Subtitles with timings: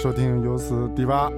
[0.00, 1.30] 收听优思迪吧。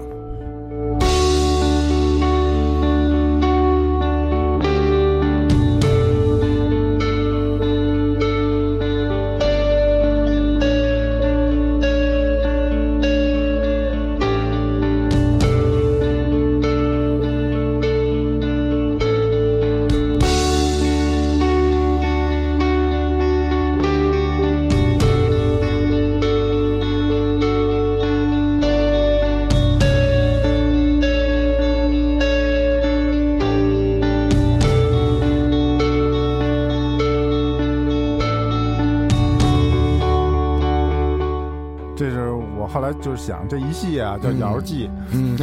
[41.97, 44.39] 这是我后来就是想，这一系啊叫嗯。
[44.39, 45.37] 瑶记，嗯，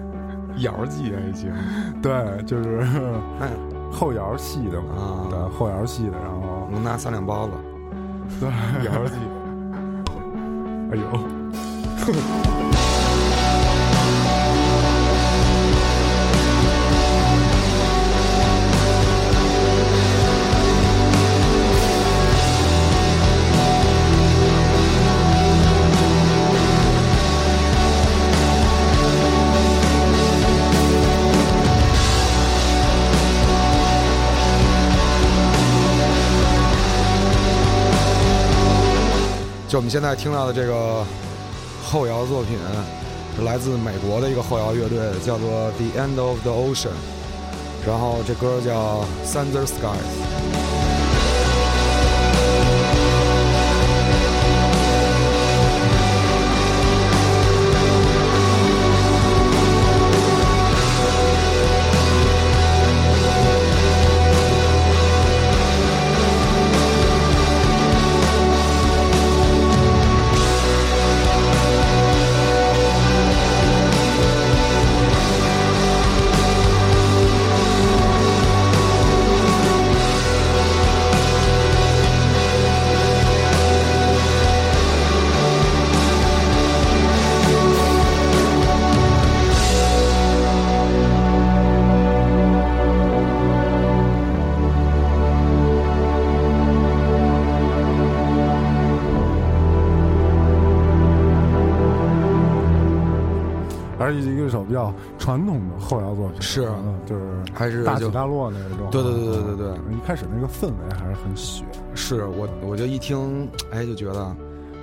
[0.58, 1.50] 瑶记还行，
[2.02, 2.80] 对，就是
[3.40, 3.48] 哎。
[3.92, 5.26] 后摇系的嘛，啊。
[5.30, 7.52] 对，后摇系的，然后能拿三两包子，
[8.40, 8.48] 对，
[8.86, 9.14] 瑶记，
[10.90, 12.83] 哎呦，
[39.74, 41.04] 就我们现在听到的这个
[41.82, 42.56] 后摇作品，
[43.34, 46.94] 是来自美国的一个后摇乐队，叫做 The End of the Ocean，
[47.84, 50.73] 然后这歌叫 Thunder Skies。
[104.54, 107.22] 首比较传统的后摇作品，是嗯，就是
[107.52, 114.36] 还是大起大落那种，对对对对对对嗯一开始那个氛围还是很雪，是我我就一听，哎，就觉得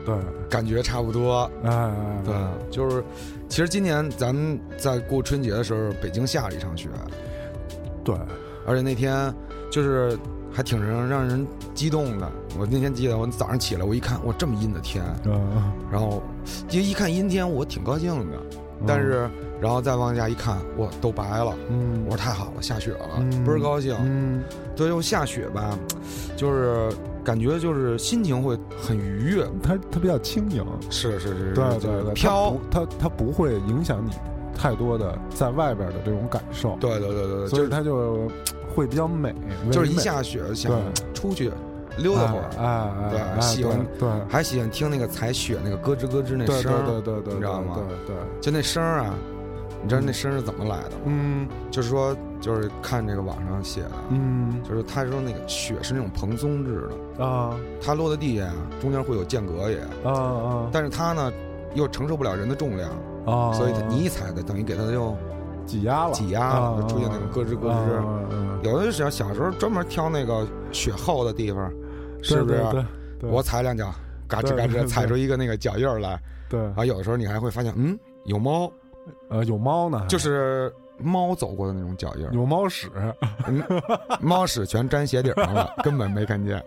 [0.05, 0.15] 对，
[0.49, 1.49] 感觉差不多。
[1.63, 2.35] 哎哎，哎对，
[2.69, 3.03] 就是
[3.47, 6.89] 其实今年咱们在过春节的时候，北京下了一场雪，
[8.03, 8.13] 对，
[8.67, 9.33] 而且那天
[9.71, 10.17] 就是
[10.51, 12.29] 还挺让让人激动的。
[12.59, 16.21] 我那天记得，我早上起来，我一看，哇，这么阴的天，嗯，然后
[16.67, 18.37] 就一看阴天，我挺高兴的。
[18.87, 19.29] 但是，
[19.61, 21.55] 然后再往下一看，哇，都白了。
[21.69, 23.43] 嗯，我说太好了，下雪了，嗯。
[23.45, 23.95] 倍儿高兴。
[24.03, 24.43] 嗯，
[24.75, 25.77] 对，又下雪吧，
[26.35, 26.89] 就是
[27.23, 29.45] 感觉就是心情会很愉悦。
[29.61, 32.57] 它它比较轻盈，是是是，对对对，飘。
[32.71, 34.11] 它不它它不会影响你
[34.57, 38.27] 太多的在外边的这种感受，对对对对对，所以就是它就
[38.75, 39.33] 会比较美，
[39.71, 40.71] 就是一下雪想
[41.13, 41.51] 出去
[41.97, 47.75] 溜达会儿，哎哎，对哎喜欢对，还喜欢听那个踩雪那个咯吱咯吱那声儿，对对对对，你知道吗？
[48.07, 49.13] 对对，就那声儿啊，
[49.81, 51.03] 你知道那声是怎么来的吗？
[51.05, 51.47] 嗯。
[51.69, 54.61] 就是说，就是看这个网上写的，嗯。
[54.63, 56.87] 就是他说那个雪是那种蓬松质
[57.17, 57.55] 的，啊。
[57.81, 60.69] 它落在地下呀，中间会有间隔也，啊啊。
[60.71, 61.31] 但是它呢
[61.73, 62.89] 又承受不了人的重量，
[63.25, 65.15] 啊，所以它你一踩的等于给它就
[65.65, 68.65] 挤压了，挤压了，就出现那种咯吱咯吱。
[68.65, 71.71] 吱，有的小小时候专门挑那个雪厚的地方，
[72.21, 72.85] 是不是？
[73.23, 73.93] 我踩两脚，
[74.27, 76.19] 嘎吱嘎吱踩出一个那个脚印来。
[76.49, 76.59] 对。
[76.75, 78.71] 啊，有的时候你还会发现，嗯，有猫，
[79.29, 82.89] 呃有猫呢，就是猫走过的那种脚印，有猫屎，
[84.19, 86.63] 猫屎全粘鞋底上了，根本没看见。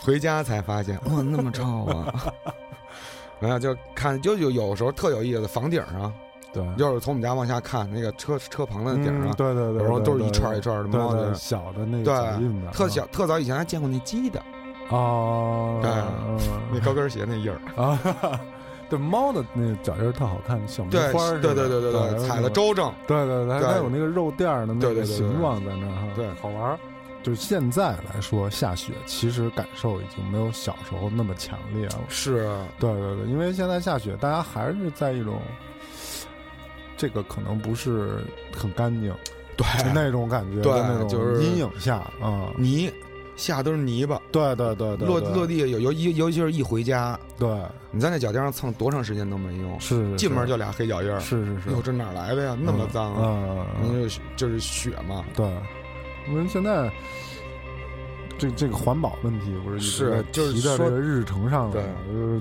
[0.00, 2.32] 回家才发现，哇，那么臭啊！
[3.38, 6.12] 没有就看，就有有时候特有意思，房顶上，
[6.52, 14.42] 对，就是从我们家往下看，那个车车棚的顶嗯上，对对对，有时候都是一串一串的猫的小的那个脚印子，对，特小，特早以前还见过那鸡的，
[14.90, 16.38] 哦，对嗯
[16.72, 17.98] 那高跟鞋那印儿，啊，
[18.92, 23.66] 对猫的那个脚印儿特好看，小梅对花似的对对对对对对，踩的，周正，对对对，对。
[23.66, 25.16] 它有那个肉垫儿的那个对对对对。
[25.16, 26.28] 形状在那儿哈，对。
[26.42, 26.78] 好玩儿。
[27.22, 32.00] 就是现在来说，下雪其实感受已经没有小时候那么强烈了。
[32.10, 35.40] 是，对对对，因为现在下雪，大家还是在一种，
[36.98, 38.18] 这个可能不是
[38.54, 39.14] 很干净，
[39.56, 42.92] 对，就那种感觉，对那种就是阴影下啊，泥
[43.34, 47.48] 下都是泥巴，对对对对，落落地有尤尤尤其是一回家，对，
[47.90, 52.56] 你在那脚垫上蹭多长时间都没用，是是进门就俩黑脚印儿，是是是，哟，这哪来的呀？
[52.60, 53.42] 那么脏啊！
[53.48, 55.46] 嗯，嗯因为就是雪嘛，对，
[56.28, 56.92] 因为现在
[58.38, 62.40] 这这个环保问题不是是在就是说提到这个日程上的对嘛，就是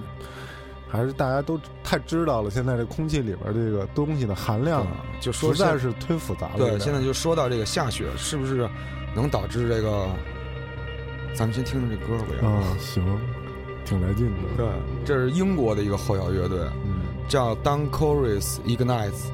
[0.90, 6.58] 还是大家都太知道了，现在这空气里边这个东西的含量啊，就说实在是忒复杂了。
[6.58, 8.70] 对，现在就说到这个下雪是不是
[9.16, 10.10] 能导致这个？
[11.34, 13.04] 咱们先听听这歌吧，要不嗯行，
[13.86, 14.58] 挺来劲的。
[14.58, 14.68] 对，
[15.06, 19.26] 这是英国的一个后摇乐队，嗯，叫 Don Chorus Ignites。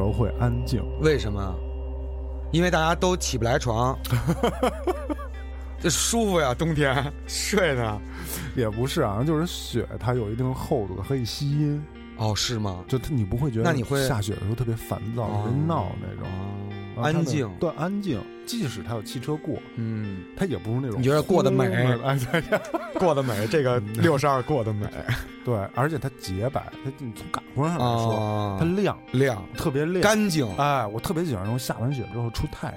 [0.00, 0.82] 时候会安静？
[1.00, 1.54] 为什么？
[2.52, 3.96] 因为大家都起不来床，
[5.78, 8.00] 这舒服呀，冬天睡呢。
[8.56, 11.82] 也不是啊，就是雪它有一定厚度，的可以吸音，
[12.16, 12.82] 哦，是吗？
[12.88, 16.26] 就它你不会觉得那你会下雪的时候特别烦躁、哦特别闹那种。
[17.02, 17.48] 安静。
[17.60, 18.20] 对，安静。
[18.50, 21.66] 即使它有汽车过，嗯，它也不是那种你觉得过得美
[22.02, 22.42] 哎，对
[22.98, 24.88] 过得美，这个六十二过得美
[25.46, 30.02] 对，而且它洁白，它你从感官上来说，啊它亮，亮特别亮。
[30.02, 32.74] 干净哎，我特别喜欢那种下完雪之后出太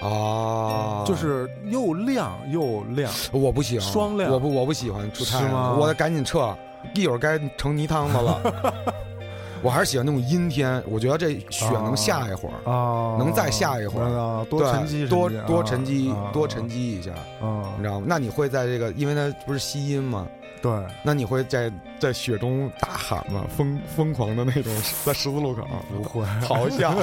[0.00, 3.12] 阳，啊，就是又亮又亮。
[3.32, 6.56] 我不喜欢双亮我不我不喜欢出太阳，我得赶紧撤，
[6.94, 8.40] 一会儿该成泥汤子了。
[9.62, 14.04] 我还是喜欢那种阴天，我觉得这雪能下一会儿，啊，能再下一会儿。
[14.06, 16.30] 啊，多对沉积多多沉积啊。
[16.32, 17.10] 多沉积一下，
[17.40, 17.72] 啊。
[17.76, 18.06] 你知道吗？
[18.08, 20.26] 那你会在这个，因为它不是吸音吗？
[20.62, 20.72] 对，
[21.02, 23.44] 那你会在在雪中大喊吗？
[23.56, 25.66] 疯疯狂的那种，在十字路口。
[25.90, 26.24] 不会。
[26.42, 26.94] 咆哮、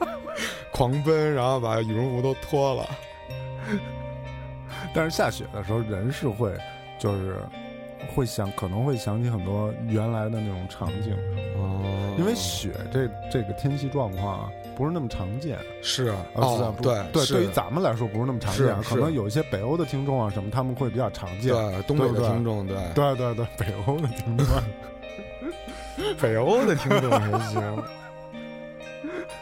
[0.72, 2.88] 狂奔，然后把羽绒服都脱了。
[4.94, 6.52] 但是下雪的时候，人是会
[6.98, 7.38] 就是
[8.06, 11.14] 会想，可能会想起很多原来的那种场景，
[11.56, 11.82] 哦
[12.18, 15.58] 因为雪这这个天气状况啊，不是那么常见。
[15.82, 21.52] 是啊哦，对对，对于咱们来说不是那么常见可能有一些北欧的听众啊什么，他们会比较常见。
[21.52, 24.46] 对东北的听众，对对对对，北欧的听众，
[26.20, 27.84] 北欧的听众还行，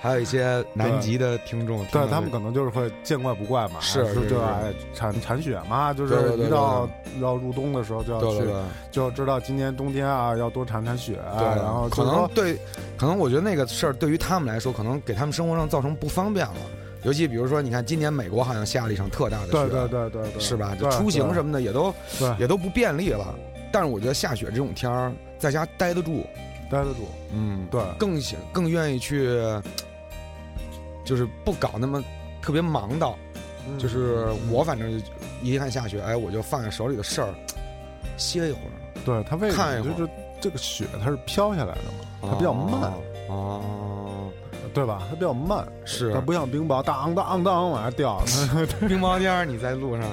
[0.05, 4.35] 还有一些南极的听众，对他们可能就是会见怪不怪嘛，是是就是。
[4.37, 6.87] 哎铲铲雪嘛，就是一到
[7.23, 8.47] 要入冬的时候就要去
[8.91, 12.59] 就知道今年冬天啊要多铲铲雪，对，然后可能对，
[12.99, 16.55] 可能我觉得那个事儿对于他们来说，可能给他们生活上造成不方便了。
[17.03, 20.77] 尤其比如说，你看今年美国好像下了一场特大的雪，对对对对对，是吧？
[20.79, 22.31] 就出行什么的也都对。
[22.41, 23.35] 也都不便利了。
[23.73, 26.25] 但是我觉得下雪这种天儿，在家待得住，
[26.71, 27.83] 待得住，嗯，对。
[27.99, 29.39] 更想更愿意去
[31.05, 32.03] 就是不搞那么
[32.43, 33.15] 特别忙的，
[33.69, 33.79] 嗯。
[33.79, 35.05] 就是我反正就
[35.43, 37.35] 一看下雪，哎，我就放下手里的事儿，
[38.17, 38.73] 歇一会儿，
[39.05, 39.93] 对他为什看一会儿。
[39.93, 42.93] 么就是这个雪它是飘下来的嘛，它比较慢，
[43.29, 44.31] 哦，
[44.75, 45.03] 对吧？
[45.09, 46.13] 它比较慢，是。
[46.13, 48.23] 它不像冰雹当当当往下掉。
[48.87, 50.07] 冰雹天儿你在路上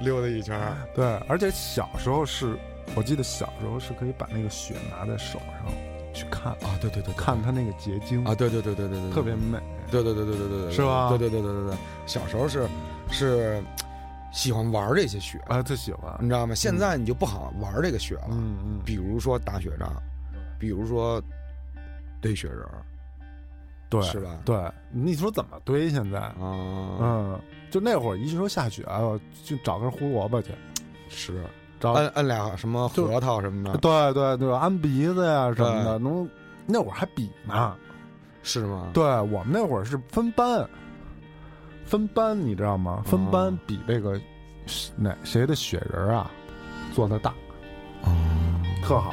[0.00, 2.56] 溜达一圈儿，对，而且小时候是，
[2.96, 5.72] 我记得小时候是可以把那个雪拿在手上
[6.12, 8.24] 去看啊，对对对，看它那个结晶。
[8.24, 9.58] 啊，对对对对对对，特别美。
[10.02, 12.66] 对对对对对对对，是吧对对对对对对，小时候是
[13.10, 13.62] 是
[14.32, 16.16] 喜欢玩这些雪，啊，最喜欢。
[16.20, 16.54] 你知道吗？
[16.54, 19.90] 现在你就不好玩这个雪了，嗯嗯，比如说打雪仗，
[20.58, 21.22] 比如说
[22.20, 22.82] 堆雪人儿，
[23.88, 24.56] 对，是吧对，
[24.90, 25.88] 你说怎么堆？
[25.88, 30.50] 现在，啊，嗯，就那会儿一说下雪，我就找根胡萝卜去，
[31.08, 31.44] 是
[31.78, 36.28] 找摁摁俩什么核桃什么的，对对对，安鼻子呀什么的，能
[36.66, 37.76] 那会儿还比呢。
[38.44, 38.90] 是吗？
[38.94, 40.64] 对我们那会儿是分班，
[41.84, 43.02] 分班你知道吗？
[43.04, 44.20] 分班哦比这个
[44.96, 46.30] 哪谁的雪人啊
[46.92, 47.34] 做的大，
[48.02, 48.12] 哦，
[48.84, 49.12] 特好。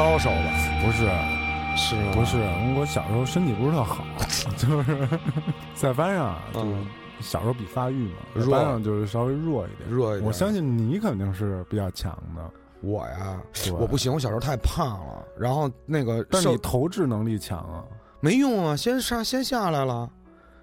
[0.00, 0.50] 高手吧？
[0.82, 1.00] 不是，
[1.76, 2.12] 是吗？
[2.14, 2.38] 不是，
[2.74, 4.02] 我小时候身体不是特好，
[4.56, 5.08] 就是
[5.74, 6.86] 在班上，就是嗯，
[7.20, 9.90] 小时候比发育嘛，班上就是稍微弱一点。
[9.90, 10.26] 弱一点。
[10.26, 17.84] 我相信你肯定是比较强的，我呀，对我不行，我小时候太胖了，然后那个瘦但是你投掷能力强啊。
[18.20, 20.08] 没用啊，先上先下来了。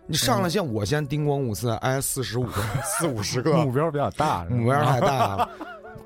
[0.10, 5.50] 你上来先，我先叮咣五次挨四十五个四五十个， 目标比较大，目标太大了，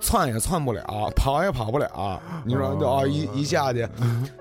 [0.02, 0.84] 窜也窜不了，
[1.16, 2.22] 跑也跑不了。
[2.44, 3.88] 你说哦哦，一一下去，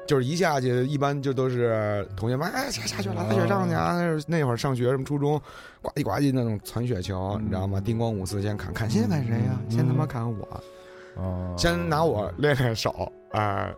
[0.06, 3.92] 就是一下去，一般就都是同学们哎下下雪了，打雪仗去啊！
[4.26, 5.40] 那那会儿上学什么初中，
[5.82, 7.80] 呱唧呱唧那种传雪球，你知道吗？
[7.80, 9.60] 叮咣五四先砍，砍先砍谁呀？
[9.68, 10.62] 嗯先他妈砍我，
[11.16, 13.72] 哦，先拿我练练手，哎，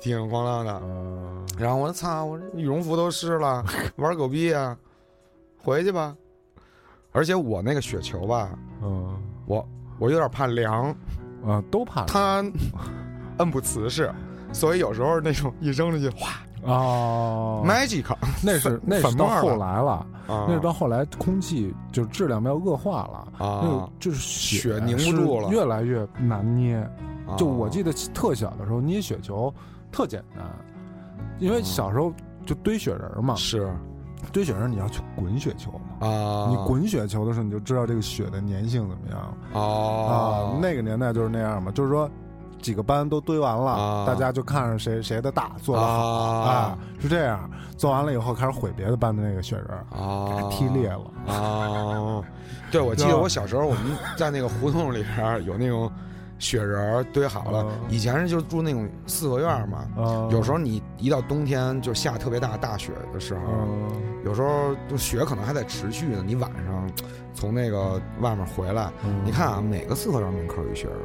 [0.00, 0.72] 叮叮咣啷的。
[0.72, 3.64] 呃，然后我操，我羽绒服都湿了，
[3.96, 4.76] 玩狗逼啊！
[5.62, 6.14] 回去吧。
[7.12, 8.50] 而且我那个雪球吧，
[8.82, 9.16] 嗯
[9.46, 9.66] 我
[9.98, 10.94] 我有点怕凉，
[11.46, 12.44] 啊，都怕它
[13.38, 14.12] 摁不瓷实，
[14.52, 16.30] 所以有时候那种一扔出去，哗
[16.62, 18.04] 哦，，magic，
[18.42, 19.92] 那是那是到后来了，
[20.26, 20.44] 啊。
[20.48, 25.48] 那是到后来空气就质量要恶化了，那个啊，就是血凝不住了。
[25.50, 26.84] 越来越难捏。
[27.36, 29.52] 就我记得得特小的时候捏雪球
[29.92, 30.44] 特简单，
[31.38, 32.12] 因为小时候
[32.46, 33.70] 就堆雪人儿嘛，是
[34.32, 36.06] 堆雪人你要去滚雪球嘛。
[36.06, 40.60] 啊，你滚雪球的时候，你就知道这个雪的粘性怎么样哦啊。
[40.60, 42.10] 那个年代就是那样嘛，就是说，
[42.60, 47.48] 几个班都堆完了，啊大家就看着谁谁的大做的好啊啊，是这样。
[47.76, 51.32] 做完了以后开始毁别的班的那个雪人儿，给啊它踢裂了。
[51.32, 52.20] 啊！
[52.72, 55.88] 对，我记得我小时候我们在那个胡同里边有那种
[56.38, 59.78] 雪人儿堆好了啊，以前是就住那种四合院嘛。
[59.96, 63.90] 啊，有时候你一到冬天就下特别大大雪的时候，嗯，
[64.24, 66.22] 有时候就雪可能还在持续呢。
[66.26, 66.90] 你晚上
[67.34, 70.96] 从那个外面回来，嗯你看啊，每个四合院门口有一雪人，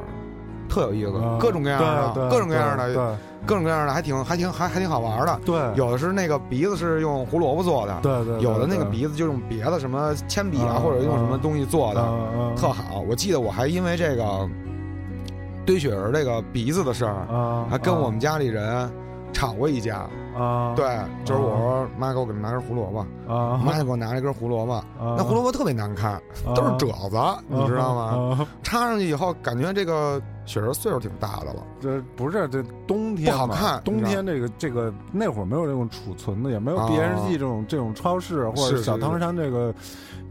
[0.70, 1.82] 特有意思啊，各种各样
[2.13, 5.40] 的，各种各样的，各种各样的，还挺还挺还还挺好玩的。
[5.46, 12.02] 对，有的是那个鼻子是用胡萝卜做的，对对，有的那个鼻子就用别的什么铅笔啊，啊或者用什么东西做的，
[12.56, 13.02] 特好。
[13.02, 14.50] 我记得我还因为这个
[15.65, 18.91] 堆雪人这个鼻子的事儿，啊，还跟我们家里人
[19.32, 20.08] 吵过一架。
[20.36, 20.84] 啊，对，
[21.24, 26.20] 就是我说妈给我给拿根胡萝卜，啊，妈就给我拿了一根胡萝卜，啊那胡萝卜特别难看，
[26.55, 27.17] 都是褶子，
[27.48, 28.48] 你知道吗？
[28.63, 31.63] 插上去以后，感觉这个雪人岁数挺大的了。
[31.79, 39.72] 这不是这冬天不好看冬天这个这个那会儿没有这种储存的，也没有 BSG 这种这种超市或者小汤山这个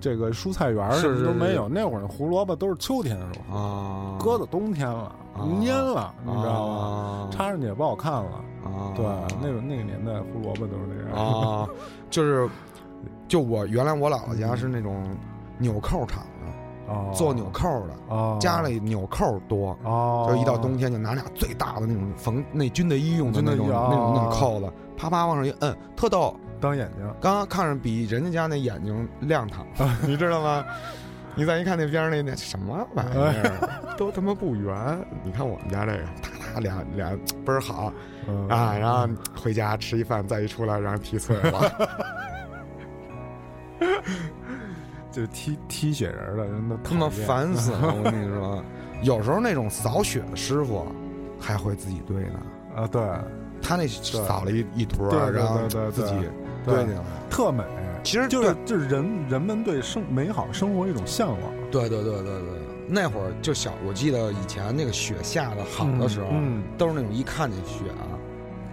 [0.01, 1.69] 这个蔬菜园都没有。
[1.69, 7.29] 那会儿胡萝卜都是秋天的时候，啊，搁到冬天了，蔫了，你知道吗？
[7.31, 8.31] 插上去也不好看了。
[8.65, 9.05] 啊，对，
[9.41, 11.27] 那个那个年代胡萝卜都是那样。
[11.27, 11.69] 啊，
[12.11, 12.49] 就是，
[13.27, 15.05] 就我原来我姥姥家是那种
[15.59, 26.37] 纽扣厂的，哦，做纽扣的，哦，家里纽扣多，哦，就一到冬天就拿俩最大的那种缝那军的衣用的那种那种那种哦扣子，啪啪往上一摁，特逗。
[26.61, 27.05] 当眼睛。
[27.21, 29.67] 刚刚看着比人家家那眼睛亮堂，
[30.07, 30.65] 你知道吗？
[31.35, 34.99] 你再一看那边儿那那什么玩意儿，都他妈不圆。
[35.25, 37.11] 你看我们家这个，啪啪俩俩
[37.45, 37.93] 倍儿好
[38.29, 41.73] 嗯啊，然后回家吃一饭，再一出来让人踢碎了。
[45.11, 47.95] 就踢踢雪人的人都他妈烦死了！
[47.95, 48.65] 我跟你说，
[49.03, 50.87] 有时候那种扫雪的师傅
[51.39, 52.41] 还会自己堆呢，
[52.77, 52.87] 啊！
[52.87, 53.03] 对，
[53.61, 56.15] 他那扫了一一坨然后自己
[56.65, 57.03] 堆进来。
[57.29, 57.63] 特美。
[58.03, 61.41] 其实就是就是人人们对生美好生活一种向往。
[61.71, 62.41] 对对对对对。
[62.41, 68.05] 对，那会儿就小，我记得以前那个雪下的好的时候，嗯，都是那种一看见雪啊，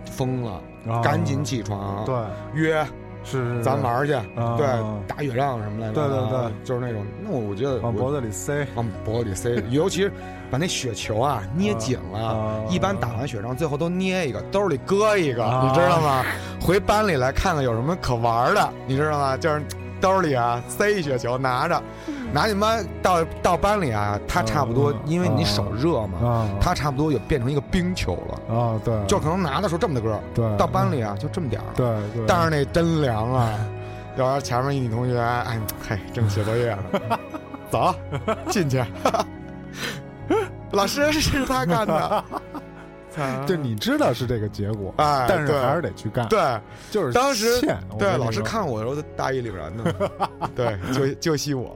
[0.06, 2.16] 疯了，哦赶紧起床，对，
[2.54, 2.86] 约
[3.24, 4.66] 是是咱玩去，啊对，
[5.08, 5.94] 打雪仗什么来着？
[5.94, 8.66] 对对对，就是那种，那我我觉得往脖子里塞。
[8.76, 10.12] 往脖子里塞，尤其是
[10.50, 12.20] 把那雪球啊捏紧了。
[12.20, 16.24] 啊一般打完雪仗，最后都捏一个，兜里搁一个，啊你知道吗？
[16.62, 19.38] 回班里来看看有什么可玩的，你知道吗？
[19.38, 19.62] 就是
[20.02, 21.82] 兜里啊塞一雪球，拿着，
[22.34, 30.58] 拿你妈到到班里啊，它差不多啊，因为你手热嘛，啊，它差不多也变成一个冰球了，啊，对，就可能拿的时候这么大个儿，对。
[30.58, 31.66] 到班里啊就这么点儿。
[31.66, 31.74] 了。
[31.76, 33.54] 对对，但是那真凉啊！
[34.18, 37.18] 要是前面一女同学，哎，嘿，正写作业呢，
[37.72, 37.96] 走，
[38.50, 38.84] 进去。
[40.72, 42.24] 老师是他干的，
[43.46, 46.40] 就你知道是这个结果，哎但是还是得去干。，对。
[46.92, 47.60] 就是当时
[47.98, 50.12] 对，老师看我的时候都大义凛然的，
[50.56, 51.76] 对， 就就吸我，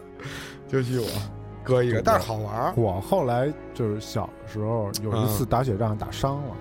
[0.68, 1.06] 就吸我，
[1.62, 6.54] 割一个，但是好玩儿，我后来就是小时候有一次打雪仗打伤了，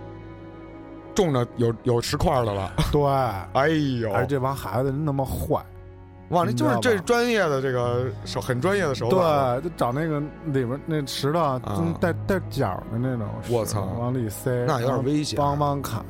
[1.16, 3.02] 中着有有石块的了，对，
[3.54, 3.70] 哎
[4.02, 5.64] 呦，而这帮孩子那么坏，
[6.30, 11.60] 哇，那就是这是专业的这个手，很专业的手法，对，就找那个里边那石头
[12.02, 16.04] 带带角的那种，我操往里塞，那有点危险帮帮砍，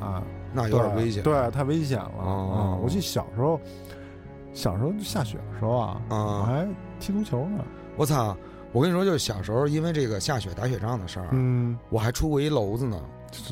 [0.52, 2.04] 那有点危险，对，对太危险了。
[2.18, 3.60] 啊嗯，我记得小时候，
[4.52, 7.64] 小时候下雪的时候啊，啊我还踢足球呢。
[7.96, 8.36] 我操！
[8.72, 13.00] 我跟你说，就是小时候因为这个下雪打雪仗的事儿，嗯，我还出过一篓子呢，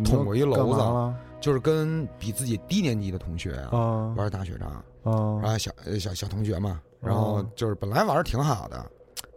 [0.05, 8.84] 捅过一篓子就是跟比自己低年级的同学啊玩打雪仗，啊然后小呃小小同学嘛，然后哦就是本来玩的挺好的，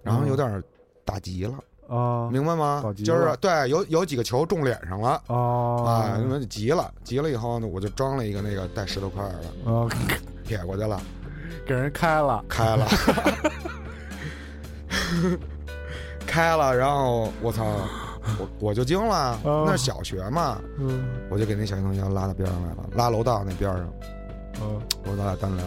[0.04, 0.62] 然后有点
[1.06, 1.54] 打急了，
[1.96, 2.84] 啊明白吗？
[3.04, 5.22] 就是对，有有几个球中脸上了。
[5.28, 9.24] 啊，啊因为急了，急了以后呢，我就装了一个那个带石头块
[9.66, 9.88] 的，啊，
[10.46, 11.00] 撇过去了，
[11.66, 12.44] 给人开了。
[12.50, 12.88] 开了，
[16.26, 17.66] 开了，然后我操，
[18.40, 19.64] 我我就惊了，哦。
[19.66, 21.08] 那是小学嘛，嗯。
[21.30, 23.94] 我就给那小学同学拉到边上来了，拉楼道那边上，
[24.62, 25.66] 嗯我说咱俩单聊，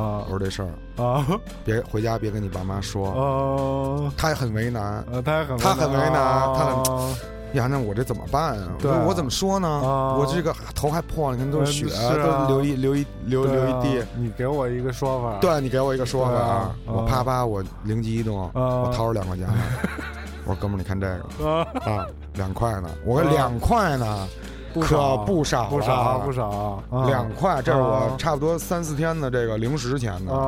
[0.00, 1.26] 啊我说这事儿啊
[1.64, 7.14] 别回家别跟你爸妈说，啊他也很为难，呃，他很他很为难他很很
[7.54, 8.68] 呀，那我这怎么办啊？
[8.78, 9.68] 对我怎么说呢？
[9.68, 11.86] 啊我这个头还破了，你看都是血，
[12.22, 15.38] 都流一流一流流一地。，你给我一个说法。
[15.40, 19.54] 对你给我一个说法，啊我啪啪，我灵机一动，我掏出两块钱来，
[20.46, 24.28] 我说哥们儿，你看这个啊，啊，两块呢，我说啊两块呢，
[24.74, 26.48] 可不少不少不少，
[26.90, 30.38] 啊两块，这是我啊差不多三四天的这个零食钱呢啊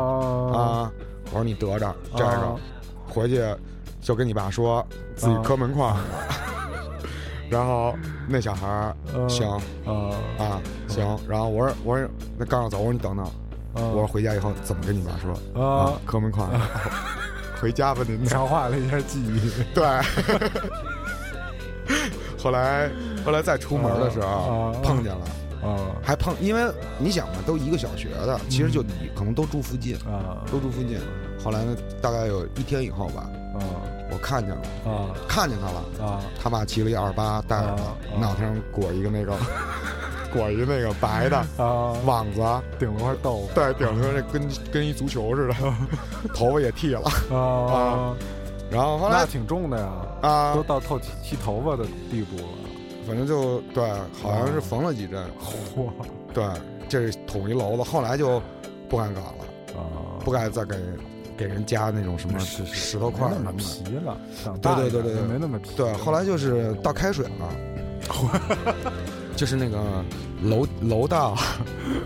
[0.59, 0.93] 啊！
[1.31, 2.55] 我说你得着这个啊，
[3.09, 3.43] 回去
[4.01, 5.97] 就跟你爸说自己磕门框。
[7.51, 7.95] 然后
[8.27, 8.95] 那小孩
[9.29, 9.47] 行
[9.85, 12.09] 啊啊行，然后我说我说
[12.39, 13.31] 那刚要走，我说你等等，啊
[13.75, 15.33] 我说回家以后怎么跟你爸说
[15.63, 16.49] 啊，磕门框
[17.61, 18.25] 回家吧您。
[18.25, 19.85] 强化了一下记忆对。
[22.43, 22.91] 后来
[23.25, 25.25] 后来再出门的时候啊碰见了，
[25.63, 25.79] 啊。
[26.03, 28.83] 还碰，因为你想嘛，都一个小学的，其实就
[29.15, 30.43] 可能都住附近，啊。
[30.51, 30.99] 都住附近。
[31.43, 33.63] 后来呢，大概有一天以后吧，啊。
[34.11, 35.09] 我看见了，啊。
[35.29, 36.21] 看见他了，啊。
[36.43, 37.97] 他爸骑了一二八，带着啊。
[38.11, 39.35] 他，脑袋上裹一个那个
[40.33, 42.41] 裹一个那个白的啊，网子，
[42.79, 43.51] 顶了块豆腐。
[43.55, 45.55] 对，顶着这跟跟一足球似的，
[46.35, 47.03] 头发也剃了。
[47.29, 48.15] 腐啊，
[48.71, 49.91] 然后后来那挺重的呀，
[50.23, 52.49] 啊都，到透剃剃头发的地步了。
[53.07, 53.83] 反正就对，
[54.23, 55.23] 好像是缝了几针。
[55.41, 55.91] 嚯
[56.33, 56.45] 对，
[56.89, 58.41] 这是捅一篓子，后来就
[58.89, 59.83] 不敢搞了，啊，
[60.25, 60.77] 不敢再给
[61.37, 63.59] 给人加那种什么是是石头块什么的。
[63.59, 64.17] 皮了，
[64.63, 65.71] 对对对对没那么皮。
[65.77, 67.49] 对，后来就是倒开水了，
[69.35, 70.05] 就是那个
[70.41, 71.37] 楼楼道，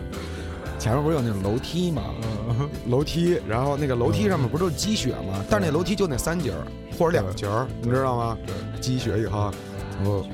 [0.79, 2.02] 前面不是有那种楼梯吗？
[2.48, 5.44] 嗯楼梯，然后那个楼梯上面不是都是积雪吗？
[5.50, 6.66] 但是那楼梯就那三节儿
[6.98, 8.38] 或者两节儿，你知道吗？
[8.80, 9.52] 积雪以后，
[9.98, 10.24] 然后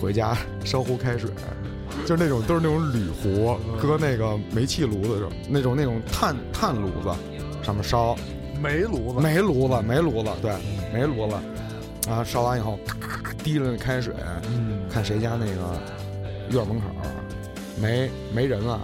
[0.00, 1.30] 回家烧壶开水，
[2.04, 7.10] 就是那种都是那种铝壶，搁那个煤气炉子上，那种那种炭炭炉子
[7.62, 8.16] 上面烧，
[8.60, 10.52] 煤炉子，煤炉子煤炉子，对，
[10.92, 11.34] 煤炉子，
[12.06, 12.78] 然后烧完以后，
[13.42, 14.14] 滴了那开水，
[14.48, 15.80] 嗯，看谁家那个
[16.50, 16.86] 院门口
[17.80, 18.82] 没没人了，拿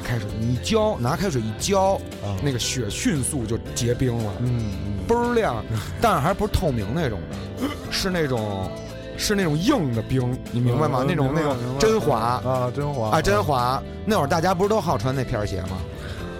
[0.00, 4.72] 开水一浇，拿开水一浇，啊那个雪迅速就结冰了，嗯
[5.06, 5.64] 倍儿亮，
[6.00, 8.70] 但是还不是透明那种的，是那种
[9.16, 11.00] 是那种硬的冰，你明白吗？
[11.02, 13.82] 嗯那种那种真滑啊，真滑啊，真滑。
[14.06, 15.78] 那会儿大家不是都好穿那片儿鞋吗？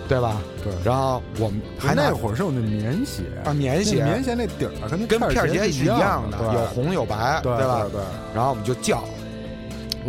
[0.08, 0.40] 对吧？
[0.64, 0.72] 对。
[0.84, 7.82] 然后我们还那会儿是有那棉鞋啊棉鞋棉鞋那底儿跟那跟片儿鞋是一样的，有红有白，对吧？
[7.82, 8.00] 对对，
[8.34, 9.04] 然后我们就叫，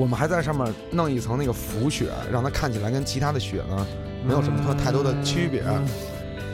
[0.02, 3.86] 我们还在上面弄一层那个浮雪，让它看起来跟其他的雪呢
[4.26, 5.62] 没有什么特太多的区别。
[5.68, 5.86] 嗯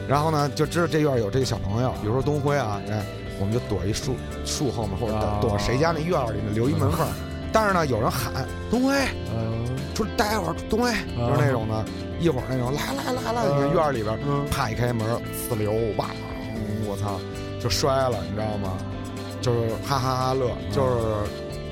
[0.06, 3.02] 然后呢，就知道这院儿有这个小朋友，比如说东辉啊，哎，
[3.38, 7.12] 我们就躲一树树后面，或者躲、啊躲谁家那院儿里呢，留一门缝儿。
[7.52, 8.94] 但是呢，有人喊东辉
[9.34, 11.84] 嗯出来待会儿，东辉就是那种的，
[12.20, 15.06] 一会儿那种来来来来，你看院儿里边儿嗯啪一开门，
[15.50, 16.06] 呲溜哇，
[16.86, 17.18] 我操，
[17.58, 18.76] 就摔了，你知道吗？
[19.40, 20.98] 就是哈哈哈乐，就是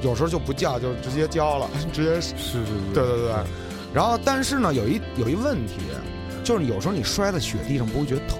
[0.02, 3.34] 有时候就不叫，就直接交了， 直接是是是，对对对。
[3.94, 5.74] 然后但是呢，有一有一问题，
[6.44, 8.38] 就是有时候你摔在雪地上不会觉得疼，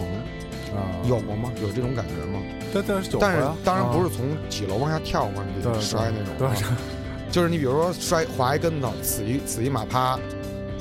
[0.77, 1.51] 啊，有过吗？
[1.63, 2.41] 有这种感觉吗？
[2.75, 6.77] 但但是但是当然不是啊从几楼往下跳嘛，你摔那种对啊。
[7.31, 10.19] 就是你比如说摔滑一跟头，死一死一马趴，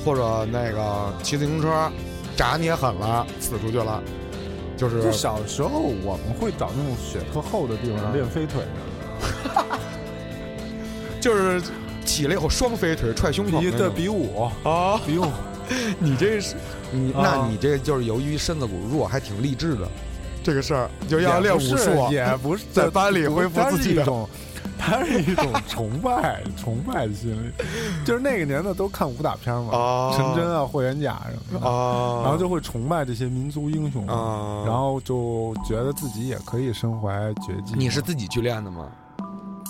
[0.04, 1.90] 或者那个骑自行车
[2.36, 4.02] 扎你也狠了，死出去了，
[4.76, 8.68] 就是就小时候我们会找那种雪特厚的地方练飞腿的，
[11.26, 11.60] 就是
[12.04, 15.00] 起来以后双飞腿踹胸口比对比武啊！
[15.04, 15.26] 比武，
[15.98, 16.54] 你这是
[16.92, 19.88] 你，啊那你这就是由于身子骨弱，还挺励志的。
[20.44, 24.28] 这个事儿就要练武术，也不是 在班里恢复自己的 是一种，
[24.78, 27.50] 它是一种崇拜崇拜的心理，
[28.04, 37.74] 就是那个年代都看武打片嘛，啊陈真啊、霍元甲什么的，啊，然后就会崇拜这些民族英雄，啊，然后就觉得自己也可以身怀绝技。
[37.76, 38.86] 你是自己去练的吗？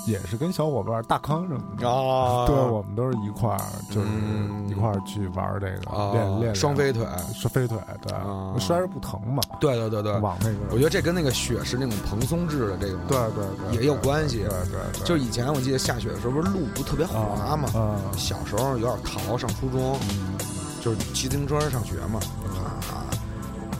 [0.06, 2.46] 也是跟小伙伴大康什么的，啊。
[2.46, 4.66] 对，我们都是一块儿，就是嗯。
[4.68, 8.12] 一块儿去玩这个，啊练练双飞腿，双飞腿，对。
[8.16, 14.38] 啊，摔着不疼嘛，对对对对，往那个，我觉得这跟那个雪是那种蓬松质的这种，对对对也有关系。
[14.38, 19.98] 对对对，就以前我记得下雪的时候，不是路不特别滑嘛，啊，小时候有点淘，上初中。
[20.10, 20.36] 嗯。
[20.82, 22.20] 就是骑自行车上学嘛，
[22.54, 22.78] 啊，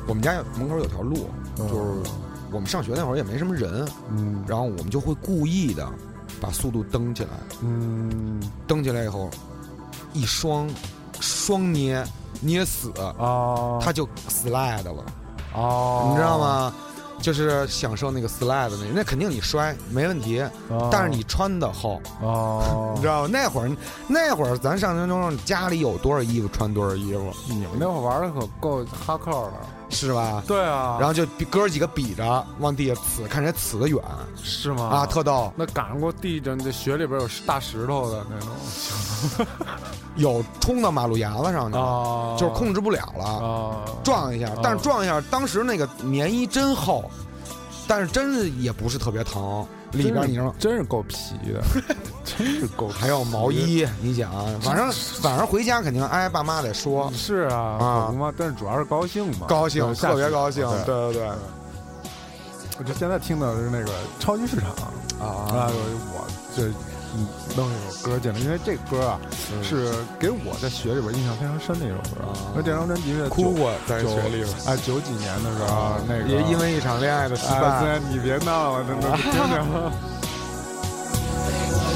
[0.08, 1.68] 我们家门口有条路，嗯。
[1.68, 2.10] 就是
[2.50, 4.42] 我们上学那会儿也没什么人，嗯。
[4.48, 5.88] 然后我们就会故意的
[6.40, 7.30] 把速度蹬起来，
[7.62, 8.42] 嗯。
[8.66, 9.30] 蹬起来以后
[10.12, 10.68] 一双
[11.20, 12.04] 双捏
[12.40, 15.04] 捏死，啊，它就 slide 了，
[15.54, 16.38] 哦，你知道？
[16.38, 16.74] 吗？
[17.22, 20.90] 就是享受那个 slide 的那，那肯定你摔没问题，哦。
[20.92, 22.92] 但是你穿的厚，哦。
[22.94, 23.28] 你知，道吗？
[23.32, 29.52] 那会儿那会儿咱上学中家里有多少衣服穿多少衣服，你们那会儿玩的可够哈扣的，
[29.88, 30.42] 是吧？
[30.46, 34.00] 对啊，然后就哥几个比着往地下呲，看谁呲得远
[34.42, 34.84] 是吗？
[34.86, 35.52] 啊，特逗。
[35.56, 39.46] 那赶上过地震，这雪里边有大石头的那种
[40.16, 44.56] 有冲到马路牙子上去了，啊，就是控制不了了，哦，撞一下啊。
[44.62, 47.10] 但是撞一下，当时那个棉衣真厚，
[47.86, 49.66] 但是真是也不是特别疼。
[49.92, 51.16] 里边你说真是够皮
[51.52, 51.62] 的，
[52.24, 58.14] 真是够皮，还有毛衣，你想，反正反正回家肯定挨爸妈得说，是啊，啊。
[58.16, 60.68] 妈，但是主要是高兴嘛，高兴，特别高兴。
[60.84, 61.30] 对对对对，
[62.78, 64.90] 我就现在听到的是那个超级市场啊。
[65.20, 65.70] 啊，
[66.12, 66.70] 我这
[67.16, 67.26] 嗯
[67.56, 69.18] 弄一首歌进来，因为这歌啊
[69.62, 72.22] 是给我在学里边印象非常深的一首歌。
[72.52, 74.48] 因为这张专辑是哭过在九学里边。
[74.66, 76.24] 哎，九几年的时候，那个。
[76.28, 79.56] 也因为一场恋爱的失哎，败，对，你别闹了，真的，听听。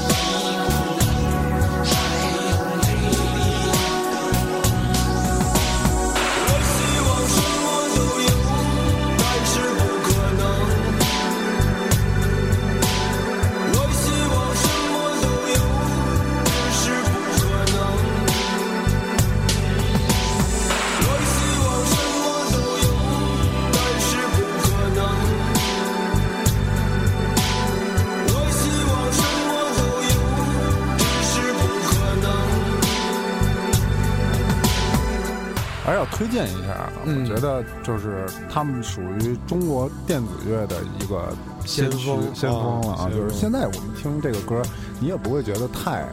[36.11, 41.33] 推荐一下啊，嗯我觉得就是他们属于中国电子乐的一个
[41.65, 43.09] 先驱锋先锋了啊！
[43.09, 44.61] 就是现在我们听这个歌，
[44.99, 46.05] 你也不会觉得太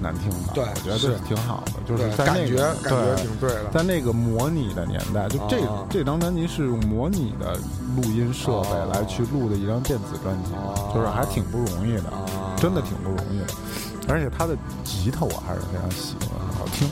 [0.00, 0.52] 难听吧？
[0.54, 3.70] 对我觉得是挺好的，就是感觉在那个感觉对挺对的。
[3.72, 7.54] 在那个模拟的年代，就这、啊这张专辑是用模拟的
[7.96, 13.46] 录音设备哦来去录的一张电子专辑，哦就是还挺不容易的，啊真的挺不容易的。
[14.08, 16.88] 而且他的吉他我还是非常喜欢，好听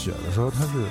[0.00, 0.84] 雪的时候，它是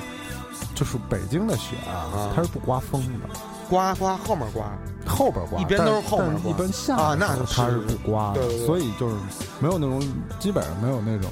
[0.75, 3.27] 就是北京的雪啊啊，它是不刮风的，
[3.69, 4.71] 刮刮后面刮，
[5.07, 9.15] 后边刮，一边都是后边刮一般下啊那是它是是不刮的所以就是
[9.59, 10.01] 没有那种
[10.39, 11.31] 基本上没有那种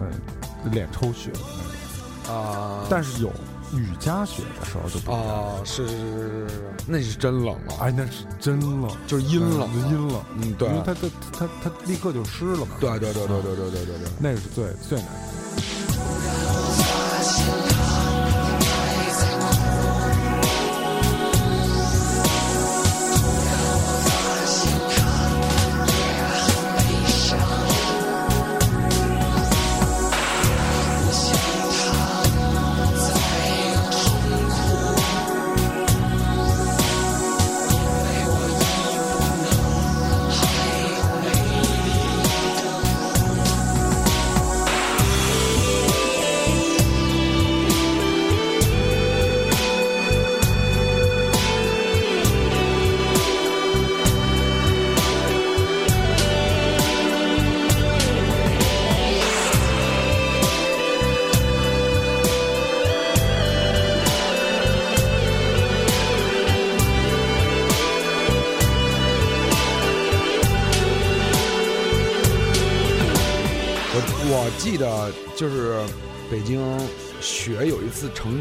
[0.00, 0.10] 嗯
[0.70, 1.38] 脸抽血的
[2.26, 3.30] 那种，啊但是有
[3.72, 5.12] 雨夹雪的时候就不。
[5.12, 12.76] 啊，是是是是是，那是真冷了，哎，那是真冷，就是阴冷嗯阴冷，嗯，对因为它它它它立刻就湿了嘛。
[12.80, 14.08] 对对对对对对对对对。
[14.18, 15.08] 那个是最最难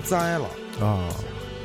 [0.08, 0.46] 灾了，
[0.80, 1.10] 啊，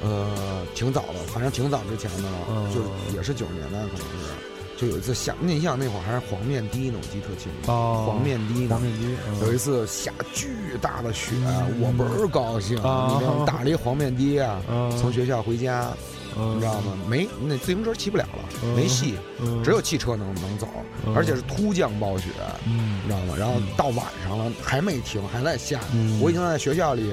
[0.02, 8.80] 呃，挺早的，反正挺早之前的了，嗯就是也是九十年代可能是，就有一次下，那你想那会儿还是黄面的呢，我记得特清楚，哦黄面的呢黄。
[8.82, 10.48] 面鸡，嗯有一次下巨
[10.80, 15.92] 大的雪，嗯我倍儿高兴，啊 打了一黄面的啊，嗯从学校回家，
[16.36, 16.98] 嗯你知道吗？
[17.06, 20.66] 没那自行车骑不了了，嗯没戏，嗯只有汽车能能走，
[21.06, 22.30] 嗯而且是突降暴雪，
[22.66, 23.36] 嗯你知道吗？
[23.38, 25.78] 然后到晚上了还没停，还在下。
[25.94, 27.12] 嗯我已经在学校里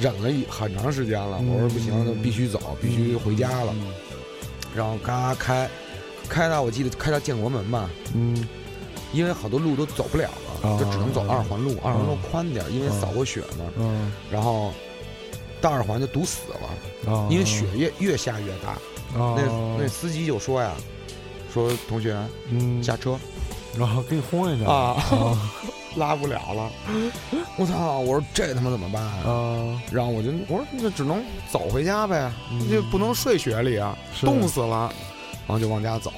[0.00, 3.74] 忍了一很长时间了，嗯我说不行，那必须走，必须回家了。
[3.74, 3.92] 嗯
[4.74, 5.68] 然后嘎开，
[6.28, 8.46] 开到我记得开到建国门吧，嗯
[9.12, 10.28] 因为好多路都走不了
[10.62, 11.74] 了，啊就只能走二环路。
[11.82, 13.64] 二环路啊宽点儿，因为啊扫过雪嘛。
[13.78, 14.72] 嗯然后
[15.60, 18.72] 到二环就堵死了，啊，因为雪越越下越大。
[19.18, 19.42] 啊，那
[19.80, 20.72] 那司机就说呀，
[21.54, 22.14] 说同学
[22.50, 23.18] 嗯下车
[23.78, 25.02] 然后给你轰一下啊
[25.96, 26.70] 拉不了了。
[27.56, 27.98] 我操！
[27.98, 29.22] 我说这他妈怎么办啊？
[29.24, 34.92] 啊，然后我就我说那只能走回家呗，嗯就不能睡雪里啊，是冻死了。
[35.46, 36.12] 然后就往家走，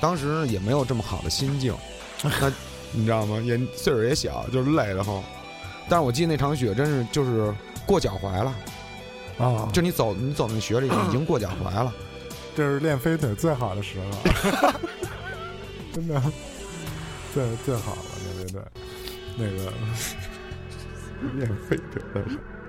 [0.00, 1.74] 当时也没有这么好的心境，
[2.24, 2.50] 那
[2.92, 3.38] 你知道吗？
[3.44, 5.22] 也岁数也小，就是累得慌。
[5.88, 8.54] 但是我记得那场雪真是就是过脚踝了，
[9.38, 11.92] 啊，就你走你走那雪里已经 过脚踝了。
[12.56, 14.72] 这是练飞腿最好的时候，
[15.92, 16.20] 真的，
[17.34, 18.02] 最最好了，
[18.36, 18.62] 对对对，
[19.36, 19.72] 那个，
[21.34, 22.59] 免费的。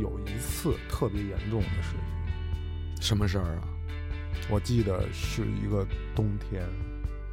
[0.00, 1.90] 有一次特别严重的事
[2.96, 3.62] 情，什么事儿啊？
[4.48, 6.62] 我记得是一个冬天，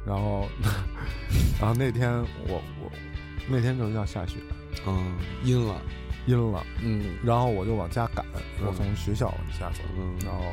[0.06, 0.48] 然后
[1.60, 2.10] 然后那天
[2.46, 2.90] 我我
[3.48, 4.36] 那天就是要下雪，
[4.86, 5.80] 嗯，阴了，
[6.26, 7.16] 阴了，嗯。
[7.24, 8.24] 然后我就往家赶，
[8.60, 10.52] 我嗯从学校往下走，嗯，然后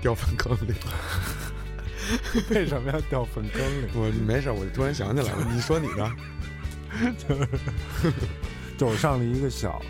[0.00, 0.92] 掉粪坑里了。
[2.50, 3.88] 为什么要掉粪坑里？
[3.94, 6.12] 我没事，我突然想起来了，你说你的，
[8.76, 9.80] 就我上了一个小，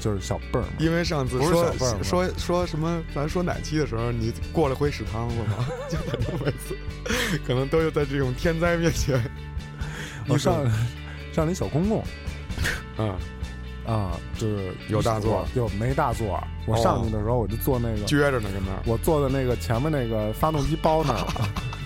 [0.00, 5.66] 就是小辈儿，因为上次说说说什么，咱说哪期的时候，你过了回屎汤了吗？
[5.88, 6.76] 就反正每次，
[7.46, 9.22] 可能都有在这种天灾面前，
[10.28, 10.64] 我上
[11.32, 12.04] 上了一小公共
[12.96, 13.16] 啊，
[13.86, 15.46] 啊，就是有大座儿。
[15.54, 16.42] 就没大座。
[16.66, 16.78] 我哦。
[16.82, 21.26] 上去的时候，我就坐那个，撅着呢，跟那儿，我坐在那个前面那个发动机包那儿，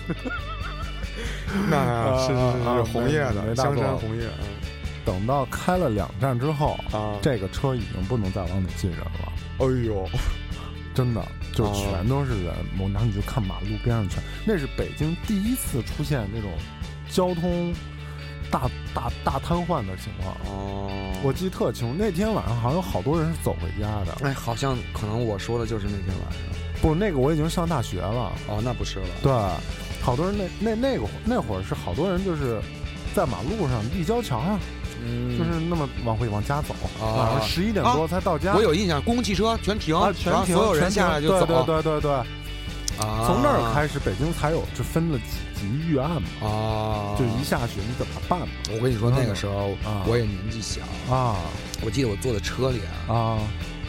[1.69, 4.23] 那是是是红叶的香山红叶，
[5.09, 10.07] 等到开了两站之后，啊，这个车已经不能再往里进人了，哎呦，
[10.93, 12.53] 真的就哦全都是人。
[12.77, 16.51] 我然后你就看马路边上全，那是北京第一次出现这种
[17.09, 17.73] 交通
[18.51, 20.37] 大大大瘫痪的情况。
[20.45, 20.87] 哦，
[21.23, 24.15] 我记得特清楚，那天晚上好像有好多人是走回家的。
[24.21, 26.39] 哎，好像可能我说的就是那天晚上，
[26.83, 28.31] 不，那个我已经上大学了。
[28.47, 29.31] 哦，那不是了，对，
[30.03, 32.61] 好多人那那那个那会儿是好多人就是
[33.15, 34.59] 在马路上立交桥上，嗯
[35.37, 37.05] 就是那么往回往家走，啊。
[37.17, 38.55] 晚上十一点多才到家。
[38.55, 42.11] 我有印象，公共汽车全停，啊，全停，所有人下来就走，停对对对对对，
[43.05, 48.47] 啊，从那儿开始，北京才有就分了几级预案嘛，啊，就一下雪你怎么办嘛？
[48.71, 50.03] 我跟你说，那个时候啊。
[50.07, 50.81] 我也年纪小，
[51.13, 51.35] 啊。
[51.81, 53.39] 我记得我坐在车里啊，啊。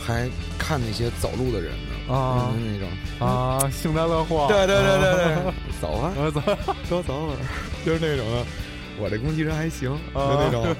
[0.02, 0.26] 还
[0.58, 2.50] 看那些走路的人呢，啊。
[2.54, 2.88] 嗯那种，
[3.28, 4.46] 啊，幸灾乐祸。
[4.48, 5.34] 对对对对对。
[5.34, 6.40] 啊， 走啊，走，
[6.88, 7.36] 多走会儿，
[7.84, 8.46] 就是那种的。
[9.00, 10.76] 我这公共汽车还行，就啊那种。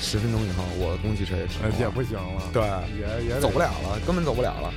[0.00, 2.62] 十分钟以后，我的公汽车也停呃了，也不行了，对，
[2.98, 4.72] 也也走不，了了，根本走不了了。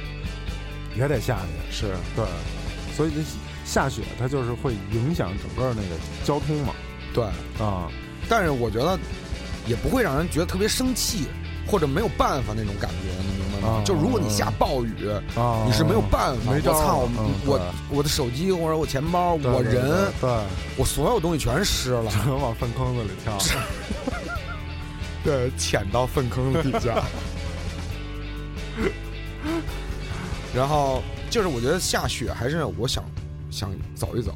[0.96, 1.76] 也得下去。
[1.76, 2.26] 是，对，
[2.96, 3.22] 所以这
[3.64, 6.74] 下雪它就是会影响整个那个交通嘛。
[7.14, 7.24] 对。
[7.64, 7.90] 啊，
[8.28, 8.98] 但是我觉得
[9.68, 11.28] 也不会让人觉得特别生气，
[11.68, 16.52] 或者没有办法那种感觉，啊就如果你下暴雨，啊，你是没有办法。
[16.54, 20.30] 我操，嗯我我的手机或者我钱包，我人，对，
[20.78, 23.38] 我所有东西全湿了，只能往粪坑子里跳。
[25.24, 27.04] 对，潜到粪坑底下。
[30.56, 33.04] 然后就是我觉得下雪还是我想
[33.52, 34.34] 想走一走，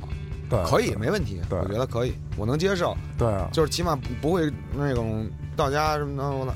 [0.49, 2.95] 对，可以没问题，对我觉得可以，我能接受。
[3.17, 6.53] 对啊，就是起码不不会那种到家什么的。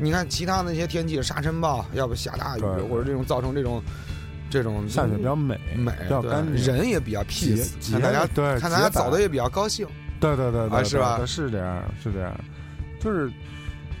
[0.00, 3.82] 我你看其他那些天气，沙尘暴，要不下大雨，或者这种造成这种
[4.48, 9.86] 这种下雪比较美，美，对比较干净，人也比较 peace，看大家对看大家走的也比较高兴。
[10.18, 12.34] 对对对对，啊是吧是这样，是这样，
[12.98, 13.30] 就是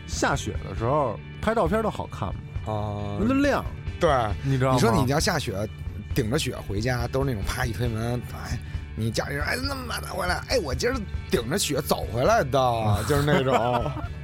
[0.06, 2.28] 下雪的时候拍照片都好看
[2.66, 3.64] 嘛，啊那亮，
[4.00, 4.10] 对，
[4.42, 4.74] 你知道吗？
[4.76, 5.68] 你说你要下雪，
[6.14, 8.58] 顶着雪回家，都是那种啪一推门，哎。
[8.96, 10.94] 你家里人哎那么晚才回来，哎我今儿
[11.30, 13.90] 顶着雪走回来的，就是那种。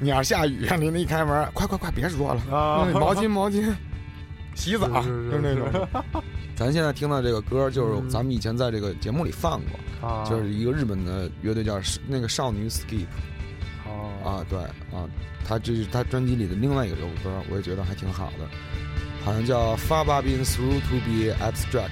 [0.00, 3.74] 你要是下雨，你那一开门，快快快别说了，啊毛巾毛巾，
[4.54, 5.88] 洗澡，是是就是那种。
[6.54, 8.08] 咱现在听到这个歌，就是嗯。
[8.08, 13.06] 咱们以前在这个节目里放过，啊，就是一个日本的乐队叫那个少女 Skip
[13.84, 13.90] 啊。
[14.24, 15.08] 啊，对啊，
[15.44, 18.48] 他这是他专辑里的另外一个首歌，我也觉得还挺好的，
[19.24, 21.90] 好像叫 Far b Been Through to Be Abstract。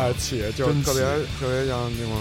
[0.00, 1.02] 对，起就是特别
[1.40, 2.12] 特别像那种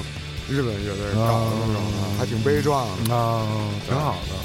[0.49, 3.15] 日本乐队啊搞的那种的，还挺悲壮的。
[3.15, 3.45] 啊，
[3.87, 4.35] 挺好的。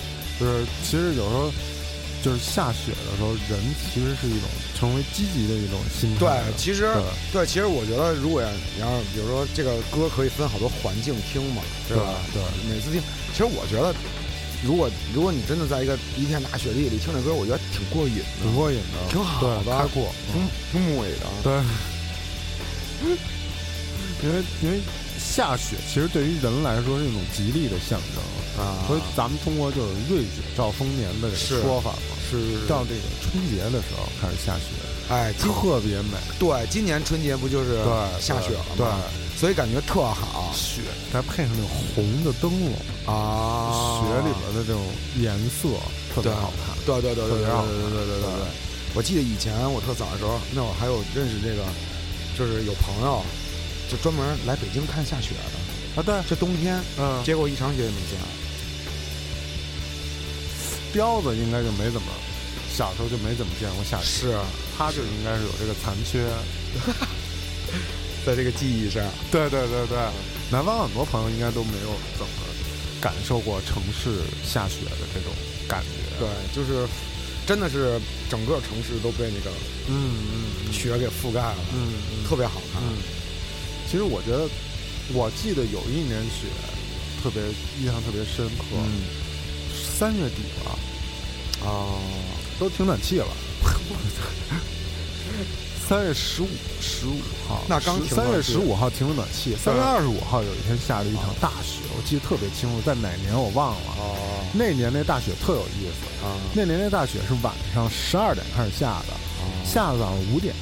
[0.40, 1.52] 就是其实有时候
[2.24, 3.60] 就是下雪的时候，人
[3.92, 6.88] 其实是一种成为积极的一种心态对。，其实
[7.32, 8.42] 对对，其实我觉得，如果
[8.74, 12.14] 你要是比如说这个歌可以分好多环境听嘛，对吧？
[12.32, 13.00] 对每次听，
[13.32, 13.94] 其实我觉得，
[14.64, 20.40] 如果如果你真的在一个一片大雪地里听这歌，我觉得挺过瘾的，挺过瘾的，挺好对，的开阔，挺
[20.72, 21.26] 挺美的。
[21.42, 21.52] 对。
[24.22, 24.80] 因为因为
[25.18, 32.16] 下雪其实对于人来说是一种吉利的象征，啊，所以咱们中国就是瑞雪兆丰年的这个说法嘛。
[32.30, 32.36] 是
[32.68, 34.66] 到这个春节的时候开始下雪，
[35.08, 36.14] 哎，特别美。
[36.38, 39.00] 对今年春节不就是对，下雪了对吗？，
[39.36, 40.82] 所以感觉特好雪
[41.12, 42.72] 再配上那种红的灯笼，
[43.04, 44.80] 啊，雪里边的这种
[45.18, 45.70] 颜色
[46.14, 46.76] 特别好看。
[46.86, 48.46] 对对对对对对对对对对对。
[48.94, 51.64] 我记得以前我特早的时候，那会儿还有认识这个，
[52.40, 53.22] 就是有朋友，
[53.90, 56.00] 就专门来北京看下雪的。
[56.00, 58.18] 啊，对，这冬天，嗯，结果一场雪也没见。
[60.90, 62.08] 彪子应该就没怎么，
[62.74, 64.38] 小时候就没怎么见过下雪，是
[64.78, 66.24] 他就应该是有这个残缺。
[68.24, 69.98] 在这个记忆上，对对对对，
[70.50, 72.32] 南方很多朋友应该都没有怎么
[73.02, 75.32] 感受过城市下雪的这种
[75.68, 76.18] 感觉。
[76.18, 76.88] 对，就是
[77.50, 79.50] 真的是整个城市都被那个
[79.88, 82.80] 嗯嗯嗯雪给覆盖了，嗯嗯特别好看。
[82.80, 82.94] 嗯。
[83.90, 84.48] 其实我觉得，
[85.12, 86.46] 我记得有一年雪
[87.20, 87.42] 特别
[87.80, 89.02] 印象特别深刻，嗯
[89.74, 90.78] 三月底了，
[91.68, 91.98] 啊，
[92.60, 93.26] 都停暖气了。
[95.90, 96.46] 三月十五
[96.80, 97.18] 十五
[97.48, 103.90] 号，那刚停三月十五号停了暖气，三月二十五号有一天下了一场大雪，我记得特别清楚，在哪年我忘了。
[103.98, 104.14] 哦
[104.54, 109.14] 那年那大雪特有意思，啊那年那大雪是晚上十二点开始下的，
[109.66, 110.54] 下到早上五点，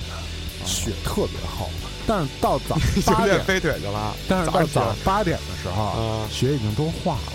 [0.65, 1.69] 雪特别厚。
[2.07, 7.33] 但是到早 上八点，飞腿去了，但是到早早上八点的时候，啊雪已经都化了。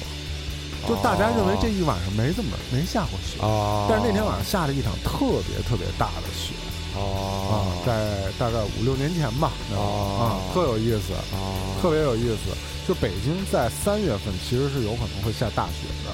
[0.89, 6.56] 就大家认为这一晚上没怎么没下过雪，啊，但是那天晚上下了一场特别特别大的雪
[6.94, 11.78] 啊哦，在大概五六年前吧，啊，特有意思，哦。
[11.82, 12.54] 特别有意思。
[12.86, 16.12] 就北京在三月份其实是有可能会下大雪的，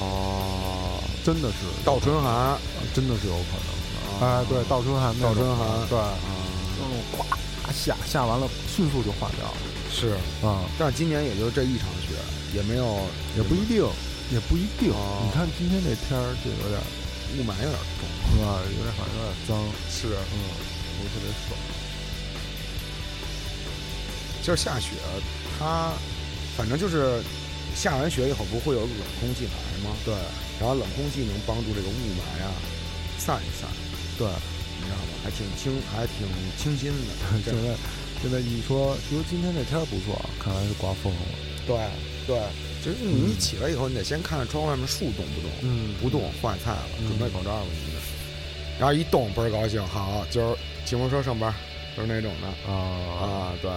[0.00, 2.58] 哦，真的是倒春寒。
[2.94, 3.76] 真的是有可能。
[4.24, 5.66] 哎，对，倒春寒，倒春寒。
[5.90, 6.16] 对，啊，
[6.80, 9.56] 那种咵下下完了，迅速就化掉了。
[9.92, 12.16] 是，啊，但是今年也就这一场雪，
[12.54, 12.98] 也没有，
[13.36, 13.84] 也不一定，
[14.32, 14.90] 也不一定。
[14.92, 15.20] 哦。
[15.22, 16.80] 你看今天这天儿，就有点
[17.34, 18.62] 雾霾有点重，是吧？
[18.62, 19.58] 有点好像有点脏，
[19.90, 20.36] 是，嗯，
[20.98, 21.58] 不是特别爽。
[24.42, 24.90] 就是下雪，
[25.58, 25.92] 它
[26.56, 27.20] 反正就是
[27.74, 29.96] 下完雪以后不会有冷空气来吗？
[30.04, 30.14] 对
[30.60, 32.54] 然后冷空气能帮助这个雾霾啊
[33.18, 33.68] 散一散，
[34.16, 34.26] 对，
[34.78, 35.02] 你知道吗？
[35.24, 37.12] 还挺清，还挺清新的。
[37.44, 37.76] 现在
[38.22, 41.20] 现在一说，说今天这天儿不错，看来是刮风了。
[41.66, 41.76] 对
[42.26, 42.38] 对，
[42.86, 45.92] 就是你起来以后，你得先看看窗户外面树动不动，嗯。
[46.00, 47.08] 不动换菜了，嗯。
[47.08, 48.00] 准备口罩了你的。
[48.78, 51.52] 然后一动倍儿高兴，好，今儿骑摩托车上班，
[51.96, 52.72] 就是那种的。
[52.72, 52.78] 啊。
[53.20, 53.70] 啊，对，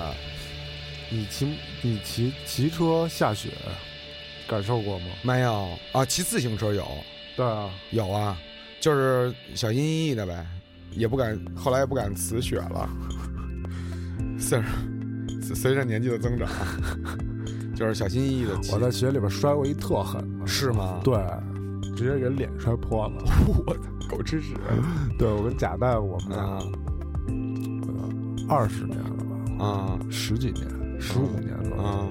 [1.09, 1.47] 你骑
[1.81, 3.49] 你骑骑车下雪，
[4.47, 5.07] 感受过吗？
[5.23, 5.69] 没有。
[5.91, 6.87] 啊，骑自行车有。
[7.35, 8.37] 对啊，有啊，
[8.79, 10.45] 就是小心翼翼的呗，
[10.91, 12.87] 也不敢，后来也不敢辞雪了，
[14.37, 16.47] 岁 数随随着年纪的增长，
[17.79, 18.73] 就是小心翼翼的骑。
[18.73, 20.99] 我在雪里边摔过一特狠的，是吗？
[21.01, 21.17] 对，
[21.95, 23.23] 直接人脸摔破了。
[23.65, 24.53] 我操，狗吃屎
[25.17, 26.61] 对我跟贾大夫，我们俩啊
[28.49, 29.23] 二十年了
[29.57, 30.67] 吧，啊十几年，
[30.99, 31.81] 十五年了。
[31.81, 32.09] 啊！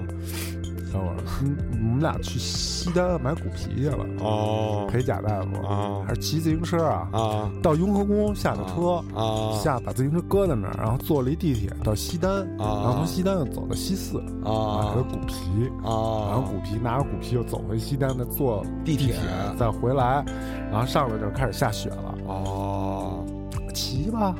[0.91, 4.87] 等会儿，嗯，我们俩去西单买骨皮去了，哦。
[4.89, 5.67] 陪贾大夫。
[5.67, 7.07] 啊还是骑自行车啊？
[7.11, 7.51] 啊。
[7.61, 9.53] 到雍和宫下的车，啊。
[9.59, 12.81] 下把自行车搁在那儿，然后坐了一地铁到西单，啊。
[12.83, 15.35] 然后从西单又走到西四啊，买啊了骨皮。
[15.83, 16.49] 啊，然后啊！
[16.49, 19.21] 骨皮拿着骨皮又走回西单，再坐地铁铁。
[19.57, 20.23] 再回来，
[20.71, 23.25] 然后上来就开始下雪了，哦。
[23.73, 24.35] 骑吧，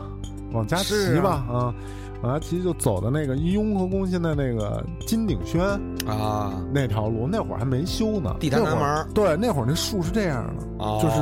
[0.51, 1.73] 往家骑吧，啊。
[2.21, 5.63] 往家骑就走的那个雍和宫，现在那个金鼎轩
[6.05, 8.35] 啊那条路，那会儿还没修呢。
[8.39, 11.01] 地坛南门对，那会儿那树是这样的，啊！
[11.01, 11.21] 就是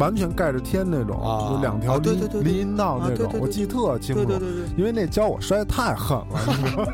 [0.00, 4.32] 完全盖着天那种，啊有两条林林荫道那种，我记得特清楚。
[4.76, 6.92] 因为那跤我摔得太狠了，你知道吗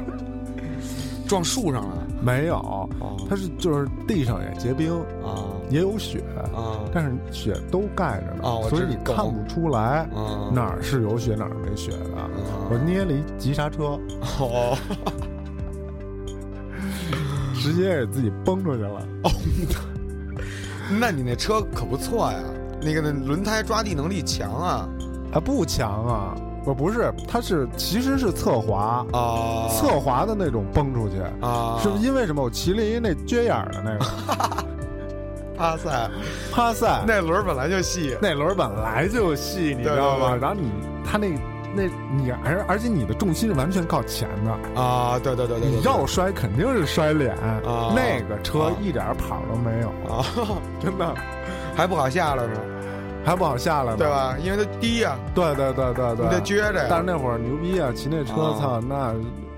[1.26, 4.93] 撞树上了没有，哦它是就是地上也结冰，
[5.24, 6.23] 啊也有雪，
[6.55, 10.51] 啊但是雪都盖着呢，所以你看不出来啊！
[10.53, 12.16] 哪儿是有雪哪儿没雪的。
[12.20, 12.29] 啊
[12.70, 13.99] 我捏了一急刹车，
[14.39, 14.77] 哦
[17.55, 19.07] 直接给自己崩出去了。
[21.01, 22.39] 那你那车可不错呀，
[22.83, 24.89] 那个那轮胎抓地能力强啊
[25.33, 26.35] 啊，不强啊！
[26.64, 29.68] 我不是，它是其实是侧滑，啊！
[29.68, 31.16] 侧滑的那种崩出去。
[31.41, 32.43] 啊，是因为什么？
[32.43, 34.05] 我骑了一那撅眼儿的那个
[35.63, 36.11] 哇塞，
[36.51, 40.37] 帕赛，那轮儿本来就细那轮儿本来就细，你知道吗？
[40.41, 40.69] 然后你
[41.09, 41.29] 他那
[41.73, 41.83] 那
[42.17, 45.19] 你而而且你的重心是完全靠前的，啊！
[45.23, 47.33] 对对对对，对你要摔肯定是摔脸。
[47.37, 50.27] 啊那个车啊一点跑都没有，啊，
[50.81, 51.15] 真的
[51.77, 52.59] 还不好下来呢，
[53.25, 54.09] 还不好下来呢，对？
[54.09, 54.35] 吧？
[54.43, 56.87] 因为它低呀，对对对对对，你得撅着呀。
[56.91, 59.15] 但是那会儿牛逼啊，骑那车，啊操，那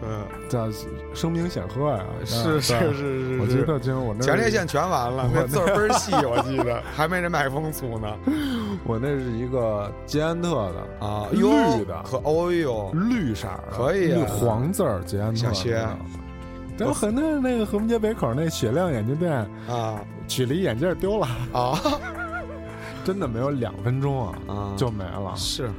[0.07, 0.69] 嗯，叫
[1.15, 2.05] 声名显赫呀。
[2.25, 8.09] 是是对是是，我记得特清，我那前列腺全完了， 我那字儿倍儿细， 我记得还没这麦克风粗呢。
[8.85, 15.37] 我那是一个捷安特的啊，绿哟的可哦呦，绿色儿的，可以啊绿黄字儿捷安特的。
[15.37, 15.87] 小薛
[16.77, 19.33] 然后很多人那个和平街北口那雪亮眼镜店
[19.69, 21.79] 啊取了一眼镜丢了，啊
[23.05, 25.71] 真的没有两分钟啊啊，就没了，是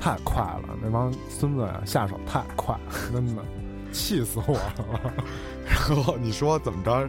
[0.00, 3.42] 太快了，那帮孙子呀下手太快了，真的
[3.94, 5.14] 气死我了。
[5.64, 7.08] 然后你说怎么着，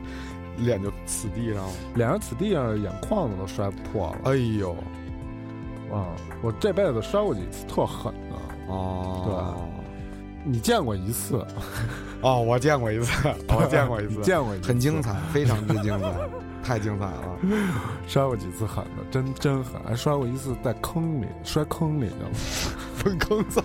[0.58, 1.72] 脸就呲地上了。
[1.96, 4.32] 脸上死地上眼眶子都摔破了。
[4.32, 4.72] 哎呦，
[5.92, 6.08] 啊！
[6.42, 11.44] 我这辈子摔过几次特狠的，哦，对你见过一次，
[12.22, 13.12] 哦，我见过一次，
[13.50, 16.14] 我见过一次，见过一次，很精彩，非常之精彩，
[16.64, 17.38] 太精彩了。
[18.08, 22.30] 摔过几次狠的，真真狠，还摔过一次在坑里摔坑里去了，
[22.96, 23.64] 粪坑子，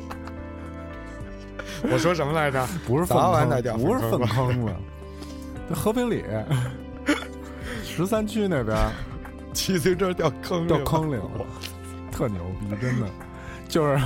[1.90, 2.66] 我说什么来着？
[2.86, 4.76] 不是粪坑，不是粪粪坑坑了，
[5.70, 6.24] 在和平里
[7.84, 8.76] 十三区那边
[9.52, 11.22] 骑自行车掉坑里掉坑里了，
[12.12, 13.06] 特牛逼，真的。
[13.68, 13.98] 就是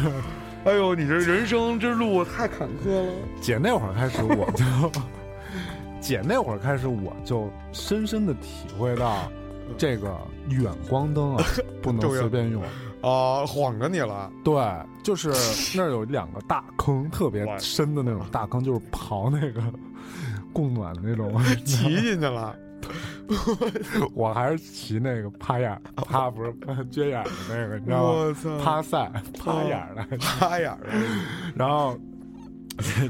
[0.64, 3.12] 哎呦，你这人生之路太坎坷了。
[3.40, 4.64] 姐那会儿开始，我就
[6.00, 9.30] 姐那会儿开始，我就深深的体会到
[9.78, 10.14] 这个
[10.48, 11.44] 远光灯啊，
[11.82, 12.62] 不能随便用。
[13.04, 14.30] 哦，晃着你了。
[14.42, 14.54] 对，
[15.02, 15.30] 就是
[15.76, 19.62] 那儿有两个大坑，特别深的那种大坑，就是刨那个
[20.52, 21.42] 供暖的那种。
[21.64, 22.56] 骑进去了，
[24.14, 28.36] 我还是骑那个趴眼儿，趴不是趴撅眼儿的那个，你知道吗？
[28.62, 30.92] 趴赛趴眼儿的，趴眼儿了，
[31.54, 31.98] 然后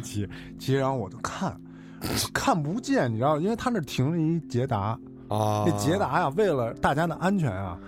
[0.03, 0.29] 骑
[0.59, 1.59] 骑，然后我就看，
[2.33, 5.65] 看不见，你知道，因为他那停着一捷达，啊。
[5.67, 7.79] 那捷达呀，为了大家的安全啊，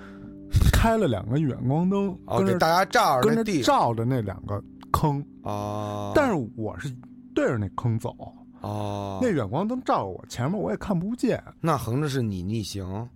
[0.86, 4.62] 开了两个远光灯，哦，跟着给大家照着跟着那地照着那两个
[4.92, 6.88] 坑，啊，但是我是
[7.34, 8.14] 对着那坑走，
[8.60, 13.08] 哦，那远光灯照着我，前面我也看不见，那横着是你逆行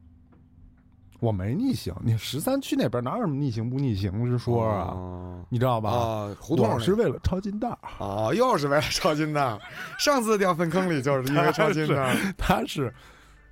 [1.20, 1.94] 我没逆行。
[2.02, 4.88] 你十三区那边哪有什么逆行不逆行之说啊？
[4.88, 5.90] 啊你知道吧？
[5.90, 9.60] 啊，胡同是为了抄近道啊，哦，又是为了抄近道。
[9.96, 12.04] 上次掉粪坑里就是因为抄近道。
[12.36, 12.92] 他是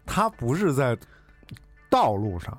[0.07, 0.99] 他不是在
[1.89, 2.59] 道路上。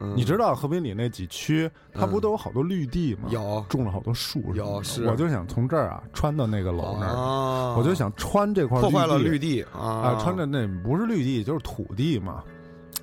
[0.00, 0.14] 嗯。
[0.16, 3.28] 你知道和平里那几区，它不嗯都有好多绿地吗？
[3.30, 3.64] 有。
[3.68, 4.42] 种了好多树。
[4.54, 5.06] 有是。
[5.06, 7.74] 我就想从这儿啊穿到那个楼那儿，啊。
[7.76, 12.42] 我就想穿这块破坏了绿绿地啊，啊，穿着那不是绿地就是土地嘛。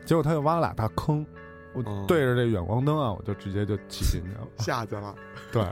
[0.05, 1.25] 结果他又挖了俩大坑，
[1.75, 4.47] 我哦对着这远光灯啊，我就直接就骑进去了。
[4.57, 5.13] 下去了。
[5.51, 5.63] 对，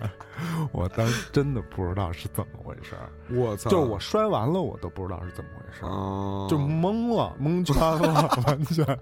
[0.71, 3.69] 我当时真的不知道是怎么回事儿， 我操！
[3.69, 5.89] 就是我摔完了，我都不知道是怎么回事儿。
[5.89, 8.99] 哦，就懵了，蒙圈了，完全，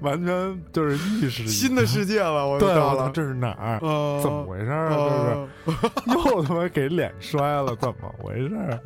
[0.00, 3.74] 完全就是意识新的世界了，我对，我操，到了，这是哪儿？
[3.86, 5.48] 啊怎么回事儿啊？
[5.66, 5.80] 这是
[6.14, 8.80] 又他妈给脸摔了，怎么回事儿？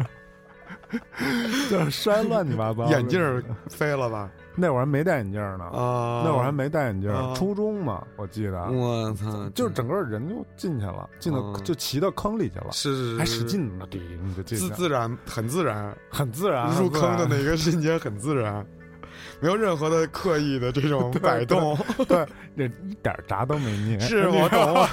[1.70, 4.28] 就是摔乱七八糟，眼镜儿飞了吧？
[4.55, 18.64] 那会儿还没戴眼镜呢，啊，那会儿还没戴眼镜初中嘛，我记得，我操，就是整个人就进去了，进到嗯就骑到坑里去了，是是是还使劲呢，进自自然很自然，很自然，入坑的那那个瞬间很自然，
[19.40, 21.76] 没有任何的刻意的这种 摆动。
[22.07, 24.88] 对，那一点闸都没捏，是 我懂了，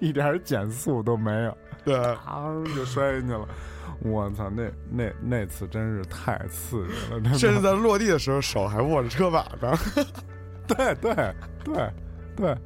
[0.00, 1.94] 一点减速都没有，对，
[2.26, 3.46] 嘡就摔进去了。
[4.00, 9.76] 我操，那那那次真是太刺激了，真的甚至在落地的时候手还握着车把呢。
[10.66, 11.14] 对对
[11.62, 11.92] 对
[12.36, 12.56] 对，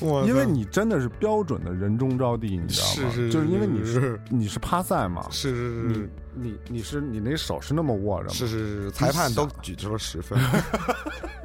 [0.00, 2.92] 我因为你真的是标准的人中招地，你知道吗？
[2.92, 8.34] 是是就是因为你是是你是趴赛嘛，是是你是你你是你那手是那么握着吗？
[8.34, 10.38] 是是是，裁判都举出了十分。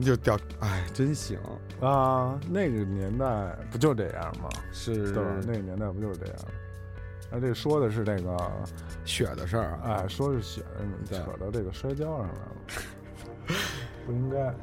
[0.00, 1.38] 你就掉，哎，真行，
[1.78, 4.48] 啊，那个年代不就这样吗？
[4.72, 5.30] 是对吧？
[5.46, 6.36] 那个年代不就是这样？
[7.30, 8.34] 而这说的是这个，
[9.04, 10.62] 雪的事儿啊，哎，说是雪，
[11.10, 13.54] 扯到这个摔跤上来了，
[14.06, 14.54] 不应该。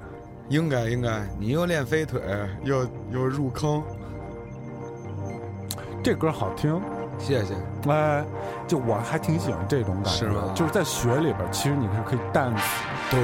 [0.50, 2.20] 应该应该，你又练飞腿，
[2.64, 3.84] 又又入坑，
[6.04, 6.82] 这歌好听，
[7.20, 7.54] 谢谢。
[7.92, 8.26] 哎，
[8.68, 12.60] 就我还挺喜欢这种感觉，是就是在雪里边，其实你是可以 dance，
[13.12, 13.20] 对，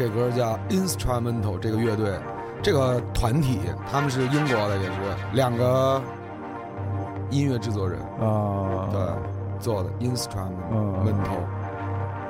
[0.00, 2.18] 这歌叫 Instrumental，这个乐队，
[2.62, 3.60] 这个团体，
[3.92, 4.92] 他们是英国的，也是
[5.34, 6.00] 两个
[7.28, 8.98] 音乐制作人啊，对
[9.58, 11.42] 做的嗯 Instrumental。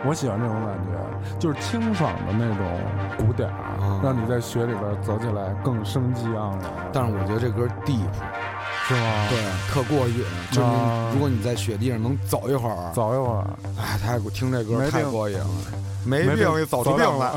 [0.04, 2.66] 我喜欢这种感觉，就是清爽的那种
[3.16, 6.58] 鼓点儿，嗯让你在雪里边走起来更生机盎然，
[6.92, 8.00] 但是我觉得这歌 deep，
[8.90, 9.26] 是吗？
[9.28, 9.38] 对，
[9.72, 10.24] 特过瘾。
[10.50, 13.46] 就是啊如果你在雪地上能走一会儿，走一会儿，
[13.78, 15.46] 哎，太听这歌太过瘾了，
[16.04, 17.32] 没没病也走出病走来。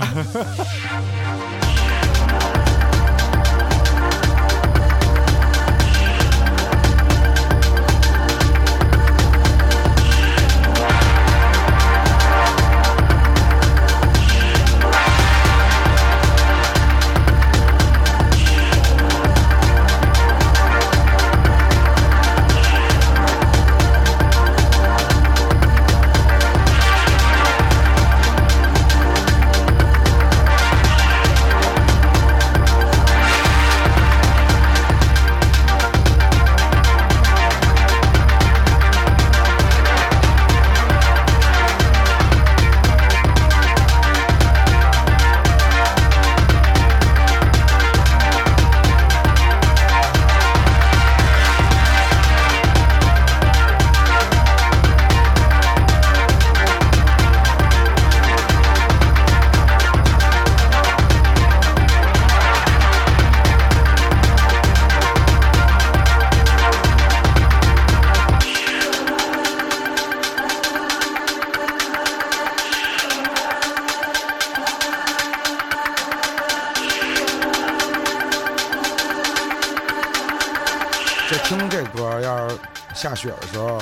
[81.43, 82.57] 听这歌，要是
[82.95, 83.79] 下雪的时候，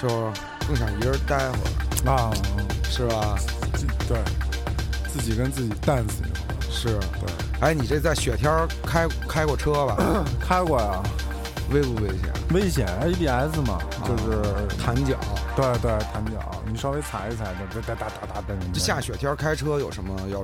[0.00, 0.08] 就
[0.66, 1.56] 更想一人待会
[2.06, 2.30] 儿，啊，
[2.84, 3.36] 是吧？
[3.74, 4.18] 自对，
[5.12, 6.04] 自己跟自己会儿
[6.70, 6.98] 是。
[6.98, 8.50] 对，哎，你这在雪天
[8.86, 9.96] 开开过车吧？
[10.40, 11.02] 开过呀，
[11.70, 12.32] 危不危险？
[12.50, 14.42] 危险 ABS 嘛，就是
[14.76, 15.16] 弹脚。
[15.56, 18.56] 对对弹脚，你稍微踩一踩，就哒哒哒哒哒的。
[18.72, 20.42] 这下雪天开车有什么要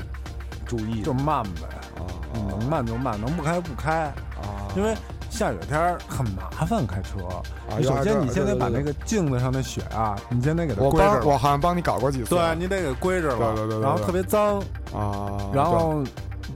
[0.67, 1.03] 注意？
[1.03, 2.03] 就慢呗，啊
[2.49, 4.05] 能慢就慢，能不开不开，
[4.41, 4.97] 啊，因为
[5.41, 7.19] 下雪天儿很麻烦开车。
[7.83, 11.21] 首先你先得把那个，镜子上的雪啊，你先得给它我归着了。
[11.21, 12.35] 帮我好像帮你搞过几次。
[12.35, 14.59] 对你得给归着了，对对对然后特别脏，
[14.93, 16.05] 啊，然后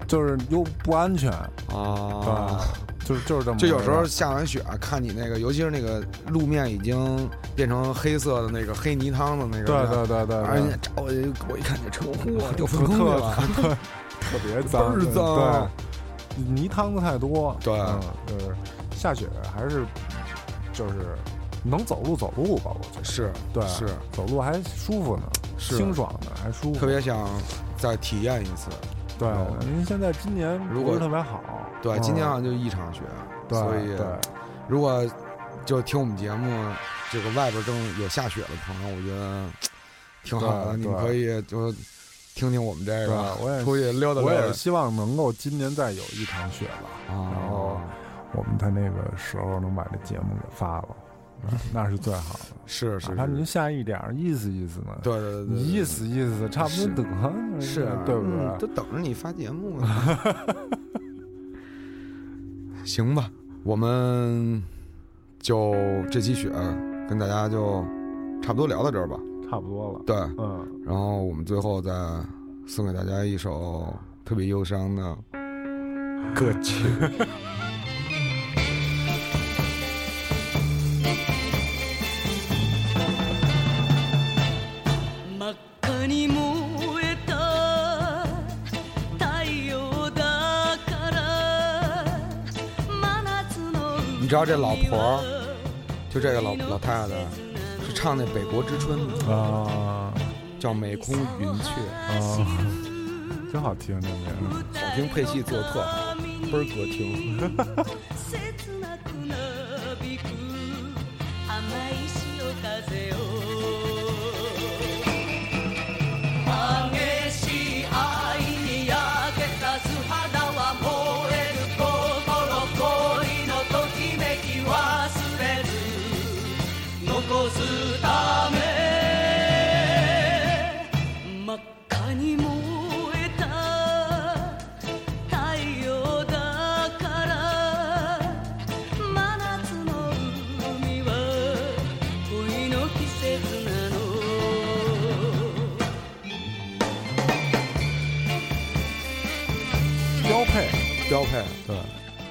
[0.07, 2.61] 就是又不安全，啊。
[3.07, 3.59] 对，就是就是这么。
[3.59, 7.27] 就有时候下完雪，看你那个，尤其是那个路面已经
[7.57, 13.35] 变成黑色的那个黑泥汤的那个，对对对对哎对，呀，我一我一看这车，哇，掉特粪坑里了。
[13.57, 13.63] 特
[14.21, 15.84] 特别脏， 倍儿脏对，
[16.37, 17.79] 泥汤子太多，对。
[17.79, 18.55] 嗯，就是
[18.97, 19.85] 下雪还是
[20.73, 21.17] 就是
[21.63, 23.05] 能走路走路吧，我觉得。
[23.05, 25.23] 是，对，是，走路还舒服呢，
[25.59, 25.77] 是。
[25.77, 27.29] 清爽的，还舒服，特别想
[27.77, 28.71] 再体验一次。
[29.19, 29.57] 对哦。
[29.63, 31.41] 因为现在今年如果不是特别好，
[31.83, 32.03] 对，嗯。
[32.03, 33.01] 今年好像就一场雪，
[33.49, 34.07] 对所以对。
[34.67, 35.05] 如果
[35.65, 36.73] 就听我们节目，
[37.11, 39.47] 这个外边正有下雪的朋友，我觉得
[40.25, 41.73] 挺好的，你们可以就
[42.35, 47.81] 听听我们这个，，我也出去溜达溜达我也希望能够今年再有一场雪吧，啊然后
[48.33, 50.89] 我们在那个时候能把这节目给发了，
[51.73, 52.41] 那是最好的。
[52.67, 58.67] 是是哪怕您是，下一点意思意思呢，对对对对，意思意思，差不多得是啊对不嗯都？
[58.69, 59.87] 等着你发节目呢。
[62.85, 63.31] 行吧，
[63.63, 64.63] 我们
[65.41, 65.75] 就
[66.11, 66.51] 这期雪
[67.09, 67.85] 跟大家就
[68.43, 69.17] 差不多聊到这儿吧。
[69.50, 71.92] 差不多了，对，嗯，然后我们最后再
[72.68, 75.18] 送给大家一首特别忧伤的
[76.36, 76.84] 歌曲。
[85.40, 86.38] 真っ赤に燃
[87.04, 87.34] えた
[89.18, 92.06] 太陽だから
[92.88, 95.24] 真夏の你知道这老婆儿，
[96.12, 97.16] 就这个老老太太，是
[98.05, 100.13] 唱那《北国之春》的，啊。
[100.61, 102.13] 叫美空云雀，啊，
[103.51, 106.15] 真好听这名儿，好听，配戏做的特好，
[106.53, 107.39] 倍儿歌听。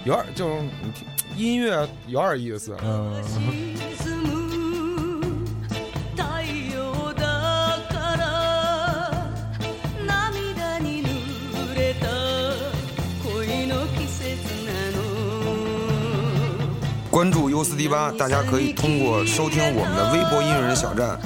[0.04, 1.06] 有点就是你听
[1.36, 2.76] 音乐有点意思。
[2.82, 3.22] 嗯，
[3.98, 5.46] 沈む
[6.16, 7.22] 太陽だ
[7.88, 8.22] から
[10.06, 12.06] 涙に濡れた
[13.24, 14.26] 恋の季節
[14.66, 14.98] なの
[17.10, 21.18] 关注 U 四 D 八，大家可以通过收听我们的微博音乐人小站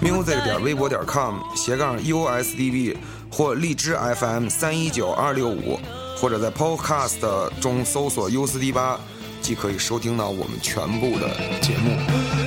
[0.00, 2.96] music 点微博点 com 斜杠 USDB
[3.30, 5.78] 或荔枝 FM 三一九二六五，
[6.15, 7.19] 或者在 Podcast
[7.59, 8.99] 中搜索 U 四 D 八，
[9.41, 11.29] 即可以收听到我们全部的
[11.61, 12.44] 节目。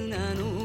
[0.00, 0.59] なの恋の